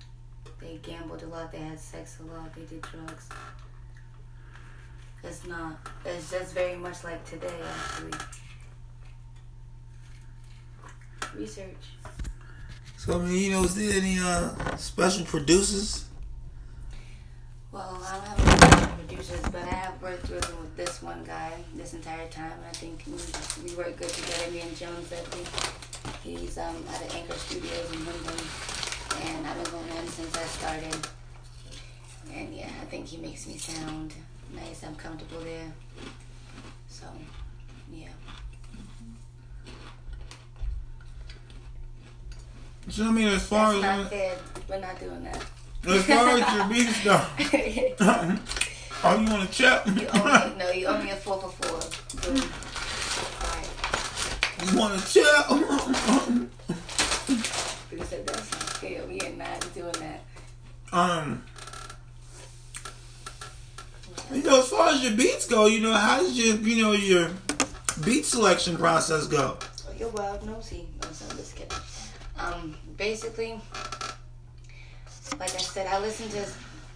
they 0.61 0.79
gambled 0.83 1.23
a 1.23 1.27
lot 1.27 1.53
they 1.53 1.59
had 1.59 1.79
sex 1.79 2.19
a 2.21 2.35
lot 2.35 2.55
they 2.55 2.63
did 2.63 2.83
drugs 2.83 3.29
it's 5.25 5.47
not. 5.47 5.77
It's 6.05 6.31
just 6.31 6.55
very 6.55 6.77
much 6.77 7.03
like 7.03 7.25
today, 7.25 7.55
actually. 7.75 8.19
Research. 11.37 11.85
So 12.97 13.21
I 13.21 13.25
mean, 13.25 13.43
you 13.43 13.51
know, 13.51 13.65
is 13.65 13.75
there 13.75 14.01
any 14.01 14.19
uh, 14.19 14.77
special 14.77 15.25
producers? 15.25 16.07
Well, 17.73 18.01
I 18.07 18.13
don't 18.15 18.27
have 18.27 18.39
any 18.39 18.59
special 18.59 18.97
producers, 18.97 19.41
but 19.53 19.63
I 19.63 19.75
have 19.75 20.01
worked 20.01 20.31
with 20.31 20.77
this 20.77 21.03
one 21.03 21.25
guy 21.25 21.53
this 21.75 21.95
entire 21.95 22.29
time. 22.29 22.59
I 22.67 22.73
think 22.73 23.03
we, 23.07 23.69
we 23.69 23.77
work 23.77 23.97
good 23.97 24.09
together. 24.09 24.51
Me 24.53 24.61
and 24.61 24.77
Jones 24.77 25.11
Dudley. 25.11 25.45
He's 26.23 26.59
um, 26.59 26.77
at 26.93 27.09
the 27.09 27.17
Anchor 27.17 27.35
Studios 27.35 27.93
in 27.93 28.05
London, 28.05 28.45
and 29.23 29.47
I've 29.47 29.63
been 29.63 29.73
going 29.73 29.89
in 29.89 30.09
since 30.09 30.37
I 30.37 30.45
started. 30.45 31.09
And 32.35 32.55
yeah, 32.55 32.67
I 32.83 32.85
think 32.87 33.07
he 33.07 33.17
makes 33.19 33.47
me 33.47 33.57
sound 33.57 34.13
nice. 34.55 34.85
I'm 34.85 34.97
comfortable 34.97 35.41
there. 35.41 35.73
So, 36.89 37.07
yeah. 37.93 38.09
So 42.89 43.05
I 43.07 43.11
mean, 43.11 43.29
as 43.29 43.47
far 43.47 43.73
That's 43.75 43.85
as 43.85 43.99
not 44.03 44.11
fair. 44.11 44.37
We're 44.69 44.81
not 44.81 44.99
doing 45.01 45.25
that. 45.25 45.45
As 45.87 46.05
far 46.05 46.29
as 46.29 46.55
your 46.55 46.69
beats 46.69 47.05
go, 47.05 47.25
oh, 49.05 49.21
you 49.21 49.31
want 49.31 49.49
to 49.49 49.55
check? 49.55 49.87
you 49.87 50.09
no, 50.59 50.71
you 50.73 50.87
owe 50.87 51.03
me 51.03 51.11
a 51.11 51.17
four 51.17 51.41
for 51.41 51.51
four. 51.51 52.33
Boom. 52.35 52.43
You 54.71 54.79
want 54.79 55.01
to? 55.01 55.19
You 57.91 58.05
said 58.05 58.27
that's 58.27 58.51
not 58.51 58.63
fair. 58.77 59.05
We 59.07 59.21
are 59.21 59.31
not 59.31 59.75
doing 59.75 59.93
that. 59.93 60.21
Um. 60.93 61.45
You 64.33 64.43
know, 64.43 64.61
as 64.61 64.69
far 64.69 64.91
as 64.91 65.03
your 65.03 65.15
beats 65.15 65.47
go, 65.47 65.67
you 65.67 65.81
know, 65.81 65.95
how 65.95 66.19
does 66.19 66.39
your, 66.39 66.57
you 66.57 66.83
know, 66.83 66.93
your 66.93 67.31
beat 68.05 68.27
selection 68.27 68.77
process 68.77 69.27
go? 69.27 69.57
Oh, 69.89 69.93
you're 69.99 70.11
wild 70.11 70.45
nosy. 70.45 70.87
No, 71.01 71.09
I'm 71.09 71.37
just 71.37 71.57
kidding. 71.57 71.79
Um, 72.39 72.77
basically, 72.99 73.59
like 75.39 75.55
I 75.55 75.59
said, 75.59 75.87
I 75.87 75.99
listen 75.99 76.29
to 76.31 76.45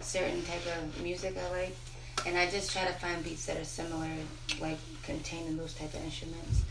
certain 0.01 0.43
type 0.43 0.61
of 0.77 1.01
music 1.01 1.35
I 1.37 1.49
like, 1.51 1.75
and 2.27 2.37
I 2.37 2.47
just 2.51 2.71
try 2.71 2.85
to 2.85 2.93
find 2.93 3.23
beats 3.23 3.47
that 3.47 3.57
are 3.57 3.63
similar, 3.63 4.09
like 4.61 4.77
containing 5.01 5.57
those 5.57 5.73
type 5.73 5.93
of 5.95 6.03
instruments. 6.03 6.61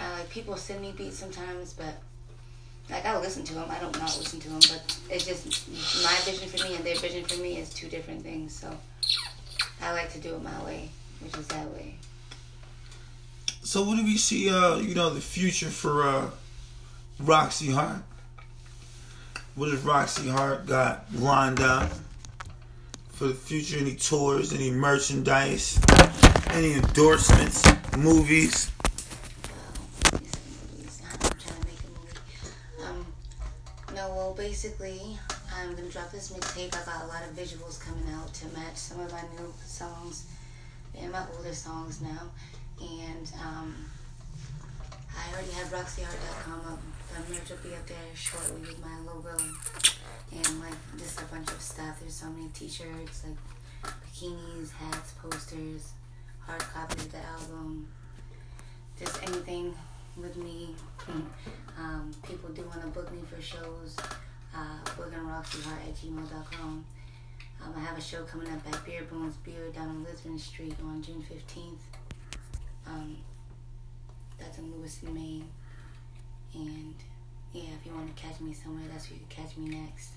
Like 0.00 0.30
people 0.30 0.56
send 0.56 0.80
me 0.80 0.92
beats 0.96 1.18
sometimes, 1.18 1.72
but 1.72 1.94
like 2.90 3.06
I 3.06 3.18
listen 3.18 3.42
to 3.44 3.54
them. 3.54 3.64
I 3.70 3.78
don't 3.78 3.96
not 3.98 4.16
listen 4.18 4.38
to 4.40 4.48
them, 4.48 4.60
but 4.60 4.98
it's 5.10 5.26
just 5.26 5.68
my 6.04 6.14
vision 6.30 6.48
for 6.48 6.68
me 6.68 6.76
and 6.76 6.84
their 6.84 6.96
vision 6.96 7.24
for 7.24 7.40
me 7.40 7.56
is 7.56 7.70
two 7.70 7.88
different 7.88 8.22
things. 8.22 8.54
So 8.54 8.70
I 9.80 9.92
like 9.92 10.12
to 10.12 10.18
do 10.20 10.34
it 10.34 10.42
my 10.42 10.64
way, 10.64 10.90
which 11.20 11.36
is 11.36 11.46
that 11.48 11.66
way. 11.70 11.96
So 13.62 13.82
what 13.82 13.96
do 13.96 14.04
we 14.04 14.16
see? 14.16 14.50
Uh, 14.50 14.76
you 14.76 14.94
know, 14.94 15.10
the 15.10 15.20
future 15.20 15.68
for 15.68 16.06
uh, 16.06 16.30
Roxy 17.18 17.70
Hart. 17.70 18.02
What 19.54 19.70
has 19.70 19.80
Roxy 19.80 20.28
Hart 20.28 20.66
got 20.66 21.04
lined 21.14 21.60
up 21.60 21.90
for 23.12 23.28
the 23.28 23.34
future? 23.34 23.78
Any 23.78 23.94
tours? 23.94 24.52
Any 24.52 24.70
merchandise? 24.70 25.80
Any 26.48 26.74
endorsements? 26.74 27.64
Movies? 27.96 28.70
Well, 34.14 34.34
basically, 34.34 35.18
I'm 35.54 35.74
gonna 35.74 35.88
drop 35.88 36.10
this 36.10 36.32
mixtape. 36.32 36.74
I 36.74 36.84
got 36.84 37.04
a 37.04 37.06
lot 37.06 37.22
of 37.22 37.36
visuals 37.36 37.80
coming 37.80 38.04
out 38.14 38.32
to 38.34 38.46
match 38.48 38.76
some 38.76 39.00
of 39.00 39.12
my 39.12 39.22
new 39.36 39.52
songs 39.64 40.26
and 40.98 41.12
my 41.12 41.24
older 41.36 41.54
songs 41.54 42.00
now. 42.00 42.30
And 42.80 43.30
um, 43.44 43.74
I 45.16 45.32
already 45.32 45.52
have 45.52 45.68
RoxyHart.com 45.68 46.60
up. 46.72 46.80
The 47.10 47.32
merch 47.34 47.50
will 47.50 47.68
be 47.68 47.74
up 47.74 47.86
there 47.86 47.96
shortly 48.14 48.60
with 48.60 48.80
my 48.80 48.98
logo 49.00 49.36
and 50.32 50.60
like 50.60 50.78
just 50.96 51.20
a 51.20 51.24
bunch 51.24 51.50
of 51.50 51.60
stuff. 51.60 52.00
There's 52.00 52.14
so 52.14 52.26
many 52.30 52.48
t-shirts, 52.54 53.24
like 53.24 53.92
bikinis, 54.02 54.70
hats, 54.72 55.12
posters, 55.20 55.92
hard 56.46 56.60
copies 56.60 57.04
of 57.06 57.12
the 57.12 57.18
album, 57.18 57.88
just 58.98 59.22
anything 59.22 59.74
with 60.20 60.36
me. 60.36 60.74
um, 61.78 62.10
people 62.22 62.48
do 62.50 62.62
want 62.62 62.80
to 62.82 62.88
book 62.88 63.10
me 63.12 63.20
for 63.28 63.40
shows 63.40 63.96
uh, 64.54 64.78
BoogieRoxyHart 64.84 65.88
at 65.88 65.94
gmail.com. 65.96 66.84
Um, 67.62 67.74
I 67.76 67.80
have 67.80 67.98
a 67.98 68.00
show 68.00 68.22
coming 68.24 68.48
up 68.48 68.60
at 68.72 68.84
Bear 68.86 69.02
Bones 69.04 69.36
Beer 69.44 69.70
down 69.74 69.88
on 69.88 70.04
Lisbon 70.04 70.38
Street 70.38 70.74
on 70.82 71.02
June 71.02 71.22
15th. 71.30 71.78
Um, 72.86 73.18
that's 74.38 74.58
in 74.58 74.72
Lewiston, 74.72 75.14
Maine. 75.14 75.48
And 76.54 76.94
yeah, 77.52 77.70
if 77.78 77.86
you 77.86 77.92
want 77.94 78.14
to 78.14 78.22
catch 78.22 78.40
me 78.40 78.52
somewhere, 78.54 78.84
that's 78.90 79.10
where 79.10 79.18
you 79.18 79.26
can 79.28 79.44
catch 79.44 79.56
me 79.56 79.68
next. 79.68 80.10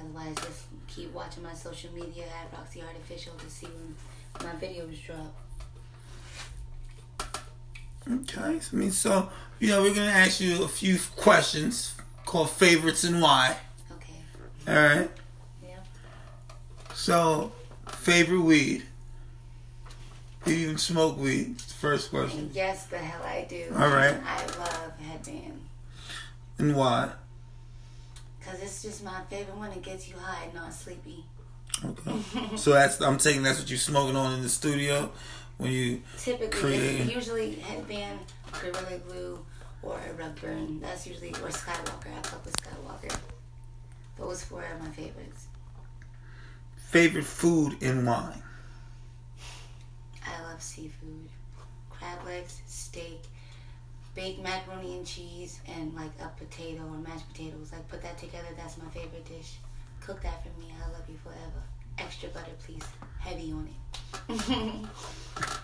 Otherwise, 0.00 0.34
just 0.36 0.64
keep 0.86 1.12
watching 1.12 1.42
my 1.42 1.54
social 1.54 1.92
media 1.92 2.24
at 2.24 2.56
Roxy 2.56 2.80
Hart 2.80 2.96
Official 2.96 3.34
to 3.34 3.50
see 3.50 3.66
when 3.66 3.94
my 4.46 4.58
videos 4.58 5.02
drop. 5.04 5.34
Okay, 8.12 8.60
I 8.60 8.76
mean, 8.76 8.90
so 8.90 9.30
you 9.58 9.68
know, 9.68 9.82
we're 9.82 9.94
gonna 9.94 10.10
ask 10.10 10.40
you 10.40 10.64
a 10.64 10.68
few 10.68 10.98
questions 11.16 11.94
called 12.24 12.50
Favorites 12.50 13.04
and 13.04 13.20
Why. 13.20 13.56
Okay. 13.92 14.14
All 14.66 14.74
right. 14.74 15.10
Yeah. 15.62 15.76
So, 16.94 17.52
favorite 17.88 18.40
weed? 18.40 18.84
Do 20.44 20.54
you 20.54 20.64
even 20.64 20.78
smoke 20.78 21.18
weed? 21.18 21.60
First 21.60 22.10
question. 22.10 22.50
Yes, 22.54 22.86
the 22.86 22.98
hell 22.98 23.22
I 23.22 23.46
do. 23.48 23.66
All 23.74 23.88
right. 23.88 24.16
I 24.24 24.46
love 24.58 24.98
headband. 24.98 25.60
And 26.58 26.74
why? 26.74 27.12
Cause 28.44 28.60
it's 28.62 28.82
just 28.82 29.04
my 29.04 29.20
favorite 29.28 29.56
one. 29.56 29.70
It 29.72 29.82
gets 29.82 30.08
you 30.08 30.16
high, 30.18 30.44
and 30.44 30.54
not 30.54 30.72
sleepy. 30.72 31.24
Okay. 31.84 32.16
so 32.56 32.72
that's 32.72 33.00
I'm 33.00 33.18
taking 33.18 33.42
that's 33.42 33.58
what 33.60 33.70
you're 33.70 33.78
smoking 33.78 34.16
on 34.16 34.34
in 34.34 34.42
the 34.42 34.48
studio 34.48 35.12
when 35.60 35.72
you 35.72 36.02
Typically, 36.16 36.48
create. 36.60 37.00
it's 37.02 37.14
usually 37.14 37.54
headband, 37.56 38.18
gorilla 38.60 38.98
glue, 39.06 39.38
or 39.82 39.98
a 40.08 40.12
rug 40.14 40.40
burn. 40.40 40.80
That's 40.80 41.06
usually 41.06 41.30
or 41.30 41.48
Skywalker. 41.50 42.16
I 42.18 42.22
fuck 42.22 42.44
with 42.44 42.56
Skywalker. 42.56 43.16
Those 44.18 44.44
four 44.44 44.64
are 44.64 44.78
my 44.78 44.88
favorites. 44.90 45.46
Favorite 46.76 47.24
food 47.24 47.76
and 47.82 48.06
wine. 48.06 48.42
I 50.26 50.42
love 50.42 50.62
seafood, 50.62 51.28
crab 51.88 52.24
legs, 52.26 52.60
steak, 52.66 53.22
baked 54.14 54.42
macaroni 54.42 54.96
and 54.96 55.06
cheese, 55.06 55.60
and 55.66 55.94
like 55.94 56.10
a 56.20 56.28
potato 56.42 56.82
or 56.82 56.98
mashed 56.98 57.28
potatoes. 57.32 57.70
Like 57.72 57.86
put 57.88 58.02
that 58.02 58.18
together. 58.18 58.48
That's 58.56 58.76
my 58.78 58.88
favorite 58.88 59.24
dish. 59.26 59.56
Cook 60.00 60.22
that 60.22 60.42
for 60.42 60.48
me. 60.60 60.66
I 60.84 60.90
love 60.92 61.08
you 61.08 61.16
forever. 61.22 61.62
Extra 62.00 62.28
butter, 62.30 62.52
please. 62.64 62.82
Heavy 63.18 63.52
on 63.52 63.68
it. 63.68 64.86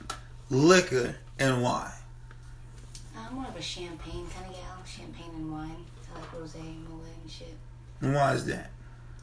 Liquor 0.50 1.16
and 1.38 1.62
wine. 1.62 1.90
I'm 3.16 3.34
more 3.34 3.46
of 3.46 3.56
a 3.56 3.62
champagne 3.62 4.26
kind 4.34 4.46
of 4.46 4.52
gal. 4.52 4.84
Champagne 4.84 5.30
and 5.34 5.50
wine. 5.50 5.84
I 6.14 6.18
like 6.18 6.30
rosé, 6.32 6.58
Moet, 6.58 7.06
and 7.22 7.30
shit. 7.30 7.56
And 8.00 8.14
why 8.14 8.34
is 8.34 8.44
that? 8.46 8.70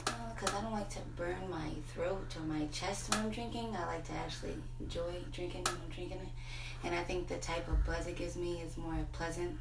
Because 0.05 0.53
I 0.55 0.61
don't 0.61 0.73
like 0.73 0.89
to 0.89 0.99
burn 1.15 1.49
my 1.49 1.69
throat 1.93 2.35
or 2.35 2.41
my 2.45 2.65
chest 2.67 3.11
when 3.11 3.25
I'm 3.25 3.29
drinking. 3.29 3.75
I 3.77 3.85
like 3.85 4.05
to 4.07 4.13
actually 4.13 4.55
enjoy 4.79 5.13
drinking 5.31 5.63
when 5.63 5.75
I'm 5.75 5.89
drinking 5.93 6.17
it. 6.17 6.85
And 6.85 6.95
I 6.95 7.03
think 7.03 7.27
the 7.27 7.37
type 7.37 7.67
of 7.67 7.85
buzz 7.85 8.07
it 8.07 8.17
gives 8.17 8.35
me 8.35 8.61
is 8.61 8.75
more 8.75 8.95
pleasant. 9.13 9.57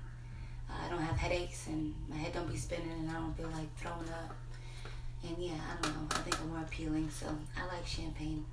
Uh, 0.69 0.73
I 0.87 0.89
don't 0.89 1.03
have 1.03 1.17
headaches 1.17 1.67
and 1.67 1.95
my 2.09 2.17
head 2.17 2.33
don't 2.33 2.51
be 2.51 2.57
spinning 2.57 2.91
and 2.91 3.11
I 3.11 3.15
don't 3.15 3.37
feel 3.37 3.49
like 3.49 3.73
throwing 3.77 4.09
up. 4.09 4.35
And 5.25 5.37
yeah, 5.39 5.53
I 5.55 5.83
don't 5.83 5.95
know. 5.95 6.07
I 6.11 6.19
think 6.19 6.41
I'm 6.41 6.49
more 6.51 6.61
appealing. 6.61 7.11
So 7.11 7.27
I 7.57 7.67
like 7.75 7.87
champagne. 7.87 8.45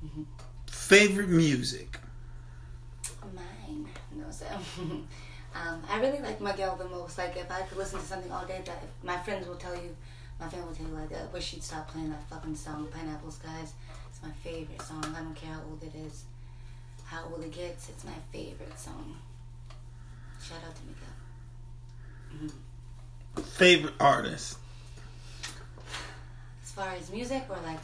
hmm 0.00 0.22
Favorite 0.66 1.28
music. 1.28 1.98
Mine. 3.34 3.86
No, 4.14 4.24
so. 4.30 4.46
um, 5.54 5.82
I 5.90 6.00
really 6.00 6.20
like 6.20 6.40
Miguel 6.40 6.76
the 6.76 6.88
most. 6.88 7.18
Like, 7.18 7.36
if 7.36 7.50
I 7.50 7.62
could 7.62 7.78
listen 7.78 7.98
to 8.00 8.04
something 8.04 8.30
all 8.32 8.44
day, 8.46 8.62
that 8.64 8.82
my 9.02 9.18
friends 9.18 9.46
will 9.46 9.56
tell 9.56 9.74
you, 9.74 9.94
my 10.40 10.48
family 10.48 10.66
will 10.68 10.74
tell 10.74 10.86
you, 10.86 10.94
like, 10.94 11.12
I 11.12 11.26
wish 11.32 11.44
she'd 11.46 11.62
stop 11.62 11.88
playing 11.88 12.10
that 12.10 12.26
fucking 12.28 12.54
song, 12.54 12.88
Pineapple 12.90 13.30
Skies. 13.30 13.72
It's 14.10 14.22
my 14.22 14.30
favorite 14.42 14.80
song. 14.82 15.04
I 15.16 15.20
don't 15.20 15.34
care 15.34 15.52
how 15.52 15.60
old 15.68 15.82
it 15.82 15.94
is, 16.06 16.24
how 17.04 17.24
old 17.30 17.42
it 17.42 17.52
gets. 17.52 17.88
It's 17.88 18.04
my 18.04 18.12
favorite 18.32 18.78
song. 18.78 19.16
Shout 20.42 20.58
out 20.66 20.74
to 20.76 20.82
Miguel. 22.40 22.56
hmm 23.36 23.42
Favorite 23.42 23.94
artist. 24.00 24.58
As 26.78 26.84
far 26.84 26.94
as 26.94 27.10
music 27.10 27.42
or 27.50 27.56
like 27.66 27.80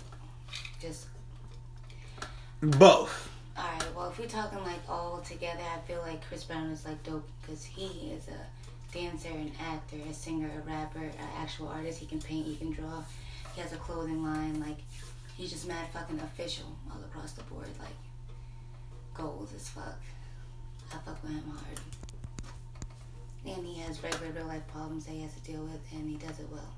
just 0.81 1.07
Both. 2.61 3.29
All 3.57 3.65
right. 3.65 3.95
Well, 3.97 4.09
if 4.09 4.21
we're 4.21 4.27
talking 4.27 4.63
like 4.63 4.89
all 4.89 5.19
together, 5.19 5.65
I 5.75 5.81
feel 5.81 6.01
like 6.03 6.25
Chris 6.29 6.45
Brown 6.45 6.71
is 6.71 6.85
like 6.85 7.03
dope 7.03 7.29
because 7.41 7.65
he 7.65 8.13
is 8.13 8.29
a 8.29 8.97
dancer, 8.97 9.31
an 9.31 9.51
actor, 9.61 9.97
a 10.09 10.15
singer, 10.15 10.49
a 10.49 10.61
rapper, 10.61 11.01
an 11.03 11.29
actual 11.37 11.67
artist. 11.67 11.99
He 11.99 12.07
can 12.07 12.21
paint, 12.21 12.47
he 12.47 12.55
can 12.55 12.71
draw. 12.71 13.03
He 13.57 13.63
has 13.63 13.73
a 13.73 13.79
clothing 13.79 14.23
line. 14.23 14.61
Like 14.61 14.79
he's 15.37 15.51
just 15.51 15.67
mad 15.67 15.89
fucking 15.93 16.21
official 16.21 16.67
all 16.89 17.01
across 17.01 17.33
the 17.33 17.43
board. 17.45 17.67
Like 17.81 17.97
goals 19.13 19.53
as 19.57 19.69
fuck. 19.71 20.01
I 20.93 20.99
fuck 20.99 21.21
with 21.21 21.33
him 21.33 21.51
hard. 21.51 21.81
And 23.57 23.67
he 23.67 23.81
has 23.81 24.01
regular 24.05 24.31
real 24.31 24.47
life 24.47 24.63
problems 24.69 25.07
that 25.07 25.15
he 25.15 25.23
has 25.23 25.35
to 25.35 25.41
deal 25.41 25.65
with, 25.65 25.81
and 25.93 26.09
he 26.09 26.17
does 26.17 26.39
it 26.39 26.47
well. 26.49 26.73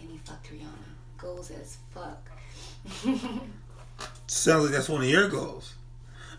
And 0.00 0.10
he 0.10 0.18
fucked 0.18 0.50
Rihanna. 0.50 1.18
Goals 1.18 1.50
as 1.50 1.78
fuck. 1.92 2.30
Sounds 4.26 4.64
like 4.64 4.72
that's 4.72 4.88
one 4.88 5.02
of 5.02 5.08
your 5.08 5.28
goals. 5.28 5.74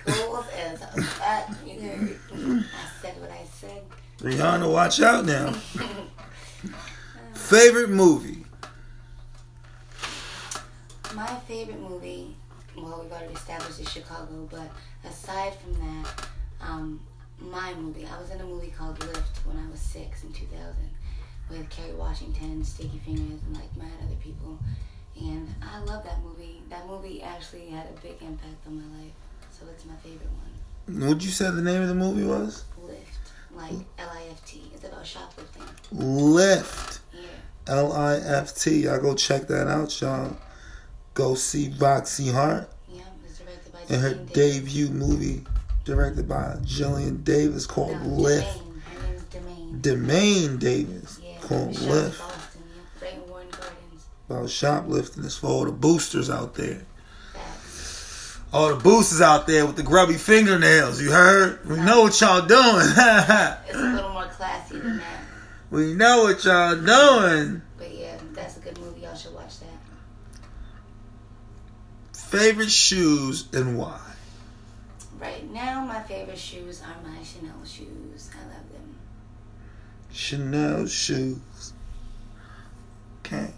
Goals 0.06 0.46
as 0.56 0.80
fuck. 1.06 1.50
You 1.66 1.80
heard. 1.82 2.20
I 2.34 3.02
said 3.02 3.20
what 3.22 3.32
I 3.32 3.44
said. 3.52 3.82
Rihanna, 4.20 4.72
watch 4.72 5.02
out 5.02 5.26
now. 5.26 5.52
Favorite 7.34 7.90
movie. 7.90 8.44
My 11.16 11.28
favorite 11.48 11.80
movie, 11.80 12.36
well, 12.76 13.00
we've 13.02 13.12
already 13.12 13.34
established 13.34 13.80
is 13.80 13.90
Chicago, 13.90 14.48
but 14.52 14.70
aside 15.10 15.54
from 15.56 15.74
that, 15.76 16.28
um, 16.62 17.00
my 17.40 17.74
movie, 17.76 18.06
I 18.06 18.20
was 18.20 18.30
in 18.32 18.42
a 18.42 18.46
movie 18.46 18.74
called 18.78 19.00
Lift 19.00 19.38
when 19.46 19.58
I 19.58 19.70
was 19.72 19.80
six 19.80 20.24
in 20.24 20.34
2000 20.34 20.76
with 21.50 21.70
Kerry 21.70 21.94
Washington, 21.94 22.64
Sticky 22.64 23.02
Fingaz, 23.08 23.42
and 23.46 23.56
like 23.56 23.76
mad 23.78 23.92
other 24.04 24.16
people. 24.22 24.58
And 25.20 25.54
I 25.64 25.80
love 25.80 26.04
that 26.04 26.22
movie. 26.24 26.62
That 26.70 26.88
movie 26.88 27.22
actually 27.24 27.68
had 27.68 27.88
a 27.88 28.02
big 28.02 28.22
impact 28.22 28.66
on 28.68 28.76
my 28.78 28.98
life, 29.00 29.12
so 29.52 29.66
it's 29.72 29.86
my 29.86 29.96
favorite 30.04 30.30
one. 30.30 31.00
What'd 31.02 31.24
you 31.24 31.32
say 31.32 31.50
the 31.52 31.62
name 31.62 31.82
of 31.82 31.88
the 31.88 31.96
movie 31.96 32.24
was? 32.24 32.64
Lift, 32.84 33.20
like 33.56 33.72
L 33.98 34.10
I 34.10 34.24
F 34.32 34.46
T. 34.46 34.62
It's 34.74 34.84
about 34.86 35.06
shoplifting. 35.06 35.64
Lift. 35.92 37.00
Yeah. 37.14 37.22
L 37.68 37.92
I 37.94 38.16
F 38.18 38.56
T. 38.56 38.84
Y'all 38.84 39.00
go 39.02 39.16
check 39.16 39.48
that 39.48 39.68
out, 39.68 40.00
y'all. 40.02 40.38
Go 41.14 41.34
see 41.34 41.74
Roxy 41.80 42.30
Hart 42.32 42.70
Yeah, 42.88 43.02
it's 43.26 43.40
directed 43.40 43.74
by 43.74 43.80
in 43.94 44.00
her 44.02 44.14
Davis. 44.14 44.34
debut 44.34 44.90
movie, 44.90 45.44
directed 45.84 46.30
by 46.30 46.58
Jillian 46.64 47.24
Davis, 47.24 47.66
called 47.66 48.00
No, 48.04 48.08
Lift. 48.10 48.60
DeMane. 48.60 48.82
Her 48.84 49.08
name's 49.08 49.24
DeMane. 49.24 49.82
DeMane 49.82 50.60
Davis, 50.60 51.20
Yeah, 51.24 51.27
called 51.48 51.76
shot 51.76 51.84
in 51.84 51.90
Lift. 51.90 52.20
Boston, 52.20 52.62
yeah. 52.76 53.06
Right 53.08 53.14
in 53.16 53.30
Warren 53.30 53.48
Gardens. 53.50 54.06
About 54.30 54.50
shoplifting. 54.50 55.24
It's 55.26 55.38
for 55.38 55.48
all 55.48 55.66
the 55.66 55.72
boosters 55.72 56.30
out 56.30 56.56
there. 56.56 56.82
All 58.54 58.70
the 58.70 58.82
boosters 58.82 59.20
out 59.22 59.46
there 59.46 59.66
with 59.66 59.76
the 59.76 59.84
grubby 59.84 60.14
fingernails. 60.14 61.02
You 61.02 61.12
heard? 61.12 61.68
We 61.68 61.76
know 61.78 62.04
what 62.04 62.20
y'all 62.22 62.46
doing. 62.46 62.88
It's 63.68 63.76
a 63.76 63.94
little 63.94 64.12
more 64.12 64.26
classy 64.28 64.80
than 64.80 64.98
that. 64.98 65.20
we 65.70 65.94
know 65.94 66.24
what 66.24 66.44
y'all 66.46 66.76
doing. 66.76 67.62
But 67.78 67.94
yeah, 67.94 68.18
that's 68.32 68.56
a 68.58 68.62
good 68.62 68.80
movie. 68.80 69.02
Y'all 69.02 69.16
should 69.16 69.34
watch 69.34 69.60
that. 69.60 69.68
Favorite 72.18 72.72
shoes 72.72 73.50
and 73.54 73.78
why? 73.78 74.00
Right 75.20 75.52
now, 75.52 75.84
my 75.86 76.02
favorite 76.02 76.38
shoes 76.38 76.82
are 76.82 76.96
my 77.10 77.22
Chanel 77.24 77.66
shoes. 77.66 78.07
I 80.20 80.36
love 80.36 80.48
them. 80.48 80.78
Chanel 80.82 80.88
shoes. 80.88 81.74
Okay. 83.20 83.54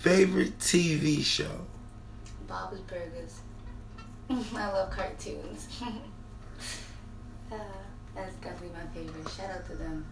Favorite 0.00 0.58
TV 0.58 1.22
show. 1.22 1.66
Bob's 2.46 2.80
Burgers. 2.80 3.40
I 4.30 4.72
love 4.72 4.90
cartoons. 4.90 5.68
uh, 7.52 7.56
that's 8.14 8.34
definitely 8.36 8.70
my 8.70 8.86
favorite. 8.94 9.28
Shout 9.30 9.50
out 9.50 9.66
to 9.66 9.76
them. 9.76 10.06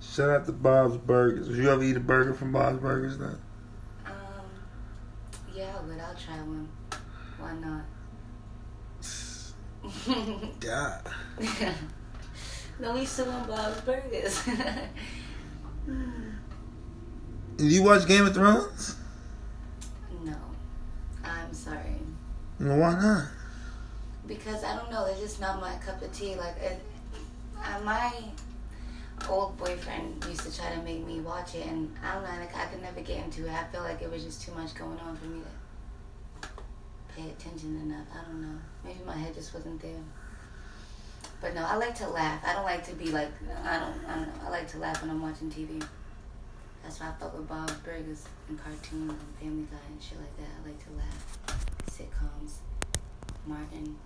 Shout 0.00 0.30
out 0.30 0.46
to 0.46 0.52
Bob's 0.52 0.96
Burgers. 0.96 1.48
Did 1.48 1.56
you 1.56 1.70
ever 1.70 1.82
eat 1.82 1.96
a 1.96 2.00
burger 2.00 2.34
from 2.34 2.52
Bob's 2.52 2.80
Burgers 2.80 3.18
then? 3.18 3.38
Um, 4.06 4.14
yeah, 5.54 5.78
but 5.86 6.00
I'll 6.00 6.14
try 6.14 6.36
one. 6.36 6.68
Why 7.38 7.52
not? 7.54 7.84
God. 10.60 11.02
No, 12.80 12.94
we 12.94 13.04
still 13.04 13.30
on 13.30 13.46
Bob's 13.46 13.80
Burgers. 13.82 14.42
Did 17.56 17.72
you 17.72 17.82
watch 17.82 18.06
Game 18.06 18.26
of 18.26 18.34
Thrones? 18.34 18.96
no, 20.24 20.36
I'm 21.24 21.52
sorry. 21.52 21.96
No, 22.58 22.76
why 22.76 22.92
not? 22.92 23.28
because 24.28 24.62
I 24.62 24.76
don't 24.76 24.90
know, 24.92 25.06
it's 25.06 25.20
just 25.20 25.40
not 25.40 25.60
my 25.60 25.74
cup 25.76 26.00
of 26.02 26.12
tea. 26.12 26.36
Like, 26.36 26.56
it, 26.58 26.80
uh, 27.58 27.80
my 27.82 28.12
old 29.28 29.56
boyfriend 29.56 30.24
used 30.28 30.42
to 30.42 30.56
try 30.56 30.70
to 30.70 30.82
make 30.82 31.04
me 31.04 31.20
watch 31.20 31.54
it, 31.54 31.66
and 31.66 31.92
I 32.04 32.14
don't 32.14 32.22
know, 32.22 32.38
like 32.38 32.54
I 32.54 32.66
could 32.66 32.82
never 32.82 33.00
get 33.00 33.24
into 33.24 33.46
it. 33.46 33.52
I 33.52 33.64
feel 33.64 33.80
like 33.80 34.02
it 34.02 34.10
was 34.10 34.22
just 34.22 34.42
too 34.42 34.52
much 34.52 34.74
going 34.74 34.98
on 35.00 35.16
for 35.16 35.24
me 35.24 35.40
to 36.42 36.48
pay 37.16 37.28
attention 37.30 37.80
enough. 37.80 38.06
I 38.14 38.30
don't 38.30 38.42
know. 38.42 38.58
Maybe 38.84 39.00
my 39.04 39.16
head 39.16 39.34
just 39.34 39.54
wasn't 39.54 39.80
there. 39.80 39.90
But 41.40 41.54
no, 41.54 41.64
I 41.64 41.76
like 41.76 41.94
to 41.96 42.08
laugh. 42.08 42.42
I 42.44 42.52
don't 42.52 42.64
like 42.64 42.84
to 42.86 42.94
be 42.94 43.06
like 43.06 43.30
I 43.64 43.78
don't. 43.78 43.94
I 44.06 44.14
don't 44.16 44.26
know. 44.26 44.46
I 44.46 44.50
like 44.50 44.68
to 44.68 44.78
laugh 44.78 45.00
when 45.02 45.10
I'm 45.10 45.22
watching 45.22 45.50
TV. 45.50 45.82
That's 46.82 47.00
why 47.00 47.08
I 47.08 47.12
fuck 47.20 47.36
with 47.36 47.48
Bob's 47.48 47.72
Burgers 47.74 48.24
and 48.48 48.58
cartoons 48.58 49.10
and 49.10 49.36
Family 49.40 49.66
Guy 49.70 49.78
and 49.88 50.02
shit 50.02 50.18
like 50.18 50.36
that. 50.38 50.48
I 50.62 50.68
like 50.68 50.84
to 50.84 50.90
laugh. 50.96 51.38
Sitcoms. 51.90 52.54
Martin. 53.46 53.96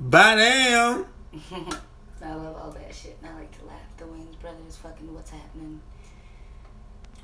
Bye 0.00 0.34
damn. 0.36 1.06
I 2.24 2.34
love 2.34 2.56
all 2.56 2.70
that 2.70 2.94
shit. 2.94 3.18
And 3.22 3.30
I 3.32 3.38
like 3.38 3.58
to 3.58 3.64
laugh. 3.64 3.76
The 3.96 4.04
Wayans 4.04 4.38
brothers, 4.40 4.76
fucking 4.76 5.12
what's 5.12 5.30
happening. 5.30 5.80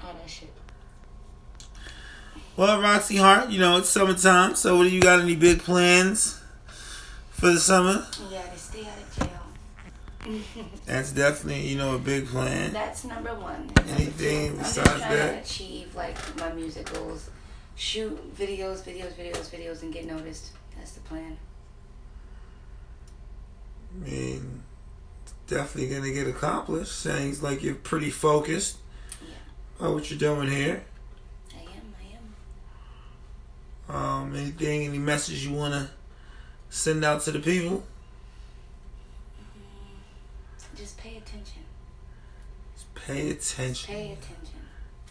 All 0.05 0.13
that 0.13 0.29
shit. 0.29 0.53
Well, 2.57 2.81
Roxy 2.81 3.17
Hart, 3.17 3.51
you 3.51 3.61
know, 3.61 3.79
it's 3.79 3.89
summertime, 3.89 4.57
so 4.57 4.77
what 4.77 4.85
do 4.85 4.91
you 4.91 5.01
got 5.01 5.21
any 5.21 5.37
big 5.37 5.61
plans 5.61 6.41
for 7.31 7.47
the 7.47 7.61
summer? 7.61 8.05
Yeah, 8.31 8.43
to 8.43 8.59
stay 8.59 8.81
out 8.81 8.99
of 8.99 9.17
jail. 9.17 9.41
That's 10.87 11.13
definitely, 11.13 11.67
you 11.69 11.79
know, 11.79 11.95
a 11.95 11.99
big 11.99 12.27
plan. 12.27 12.73
That's 12.73 13.05
number 13.05 13.35
one. 13.35 13.71
Anything 13.89 14.53
I'm 14.53 14.59
besides 14.59 14.89
trying 14.89 15.11
that? 15.11 15.45
to 15.45 15.51
achieve 15.51 15.95
like 15.95 16.17
my 16.39 16.53
music 16.53 16.93
goals. 16.93 17.31
Shoot 17.77 18.37
videos, 18.37 18.83
videos, 18.83 19.13
videos, 19.13 19.49
videos, 19.51 19.83
and 19.83 19.93
get 19.93 20.05
noticed. 20.07 20.51
That's 20.77 20.93
the 20.93 21.01
plan. 21.01 21.37
I 23.95 24.09
mean, 24.09 24.63
definitely 25.47 25.95
gonna 25.95 26.13
get 26.13 26.27
accomplished. 26.27 26.93
Sounds 26.93 27.43
like 27.43 27.63
you're 27.63 27.75
pretty 27.75 28.11
focused 28.11 28.77
Yeah, 29.23 29.87
on 29.87 29.95
what 29.95 30.11
you're 30.11 30.19
doing 30.19 30.51
here. 30.51 30.85
I 31.55 31.61
am. 31.61 31.95
I 33.89 33.95
am. 33.95 34.25
Um, 34.25 34.37
anything, 34.37 34.87
any 34.89 34.99
message 34.99 35.47
you 35.47 35.55
wanna 35.55 35.91
send 36.69 37.05
out 37.05 37.23
to 37.23 37.33
the 37.33 37.41
people? 37.41 37.85
Just 40.79 40.97
pay 40.97 41.17
attention. 41.17 41.63
Just 42.73 42.95
pay 42.95 43.31
attention. 43.31 43.95
Pay 43.95 44.13
attention. 44.13 44.61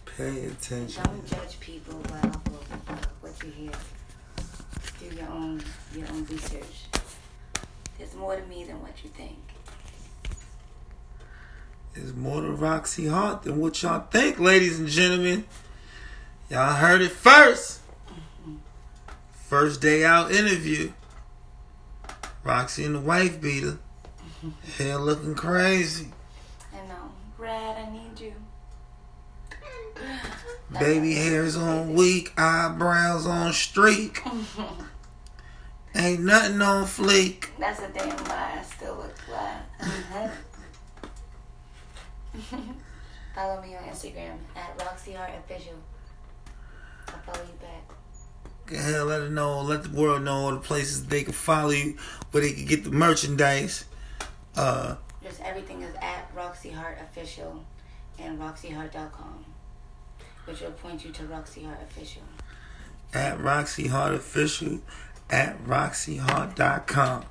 Pay 0.06 0.45
attention. 0.45 1.03
Don't 1.03 1.27
judge 1.27 1.60
people 1.60 1.99
by 2.03 2.19
off 2.19 2.47
of 2.88 3.08
what 3.19 3.43
you 3.43 3.51
hear. 3.51 3.71
Do 5.01 5.13
your 5.13 5.30
own 5.30 5.62
your 5.93 6.08
own 6.08 6.23
research. 6.32 6.86
There's 7.97 8.15
more 8.15 8.38
to 8.38 8.45
me 8.45 8.63
than 8.63 8.82
what 8.82 9.03
you 9.03 9.10
think. 9.10 9.38
There's 11.93 12.13
more 12.15 12.39
to 12.39 12.51
Roxy 12.51 13.08
Hart 13.08 13.43
than 13.43 13.60
what 13.60 13.84
y'all 13.84 14.08
think, 14.10 14.39
ladies 14.39 14.80
and 14.80 14.88
gentlemen. 14.88 15.43
Y'all 16.49 16.75
heard 16.75 17.01
it 17.01 17.12
first. 17.12 17.82
Mm-hmm. 18.08 18.56
First 19.34 19.82
day 19.82 20.06
out 20.06 20.32
interview. 20.32 20.93
Roxy 22.45 22.86
and 22.86 22.95
the 22.95 23.01
wife 23.01 23.41
beater. 23.41 23.80
Hair 24.78 24.97
looking 24.97 25.36
crazy. 25.36 26.10
I 26.73 26.88
know. 26.88 27.12
Brad, 27.38 27.78
I 27.78 27.91
need 27.91 28.19
you. 28.19 28.34
Baby 30.80 31.15
hairs 31.15 31.56
on 31.56 31.93
weak, 31.93 32.34
eyebrows 32.38 33.26
on 33.26 33.54
streak. 33.54 34.21
Ain't 35.95 36.21
nothing 36.21 36.62
on 36.62 36.86
fleek. 36.86 37.47
That's 37.58 37.80
a 37.80 37.88
damn 37.89 38.10
lie. 38.26 38.60
I 38.60 38.62
still 38.62 38.95
look 38.95 39.17
fly. 39.17 39.60
follow 43.34 43.62
me 43.62 43.76
on 43.76 43.84
Instagram 43.84 44.38
at 44.56 44.80
Roxy 44.80 45.13
Hart 45.13 45.32
Official. 45.39 45.73
I'll 47.08 47.19
follow 47.21 47.43
you 47.43 47.54
back. 47.60 48.80
Hell, 48.80 49.06
let 49.06 49.21
it 49.21 49.32
know, 49.32 49.62
let 49.62 49.84
the 49.84 49.89
world 49.89 50.23
know 50.23 50.34
all 50.34 50.52
the 50.52 50.58
places 50.58 51.08
they 51.08 51.23
can 51.23 51.34
follow 51.34 51.69
you, 51.71 51.97
where 52.32 52.43
they 52.43 52.52
can 52.52 52.65
get 52.65 52.84
the 52.84 52.91
merchandise. 52.91 53.86
Uh, 54.58 54.96
Just 55.24 55.41
everything 55.41 55.82
is 55.84 55.93
at 56.02 56.30
Roxy 56.36 56.72
Hart 56.72 56.98
Official 57.02 57.63
and 58.20 58.39
RoxyHart.com, 58.39 59.46
which 60.46 60.62
will 60.62 60.72
point 60.72 61.06
you 61.06 61.12
to 61.12 61.24
Roxy 61.26 61.63
Hart 61.63 61.80
Official. 61.84 62.24
at 63.13 63.39
Roxy 63.39 63.88
Hart 63.88 64.13
Official 64.13 64.80
at 65.30 65.63
RoxyHart.com. 65.65 67.26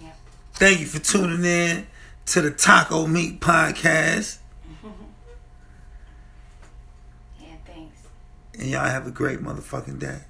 Yeah. 0.00 0.12
Thank 0.54 0.80
you 0.80 0.86
for 0.86 0.98
tuning 1.00 1.44
in 1.44 1.86
to 2.26 2.40
the 2.42 2.50
Taco 2.50 3.06
Meat 3.06 3.40
Podcast. 3.40 4.38
Yeah, 7.40 7.54
thanks. 7.66 7.96
And 8.58 8.68
y'all 8.68 8.84
have 8.84 9.06
a 9.06 9.10
great 9.10 9.40
motherfucking 9.40 9.98
day. 9.98 10.20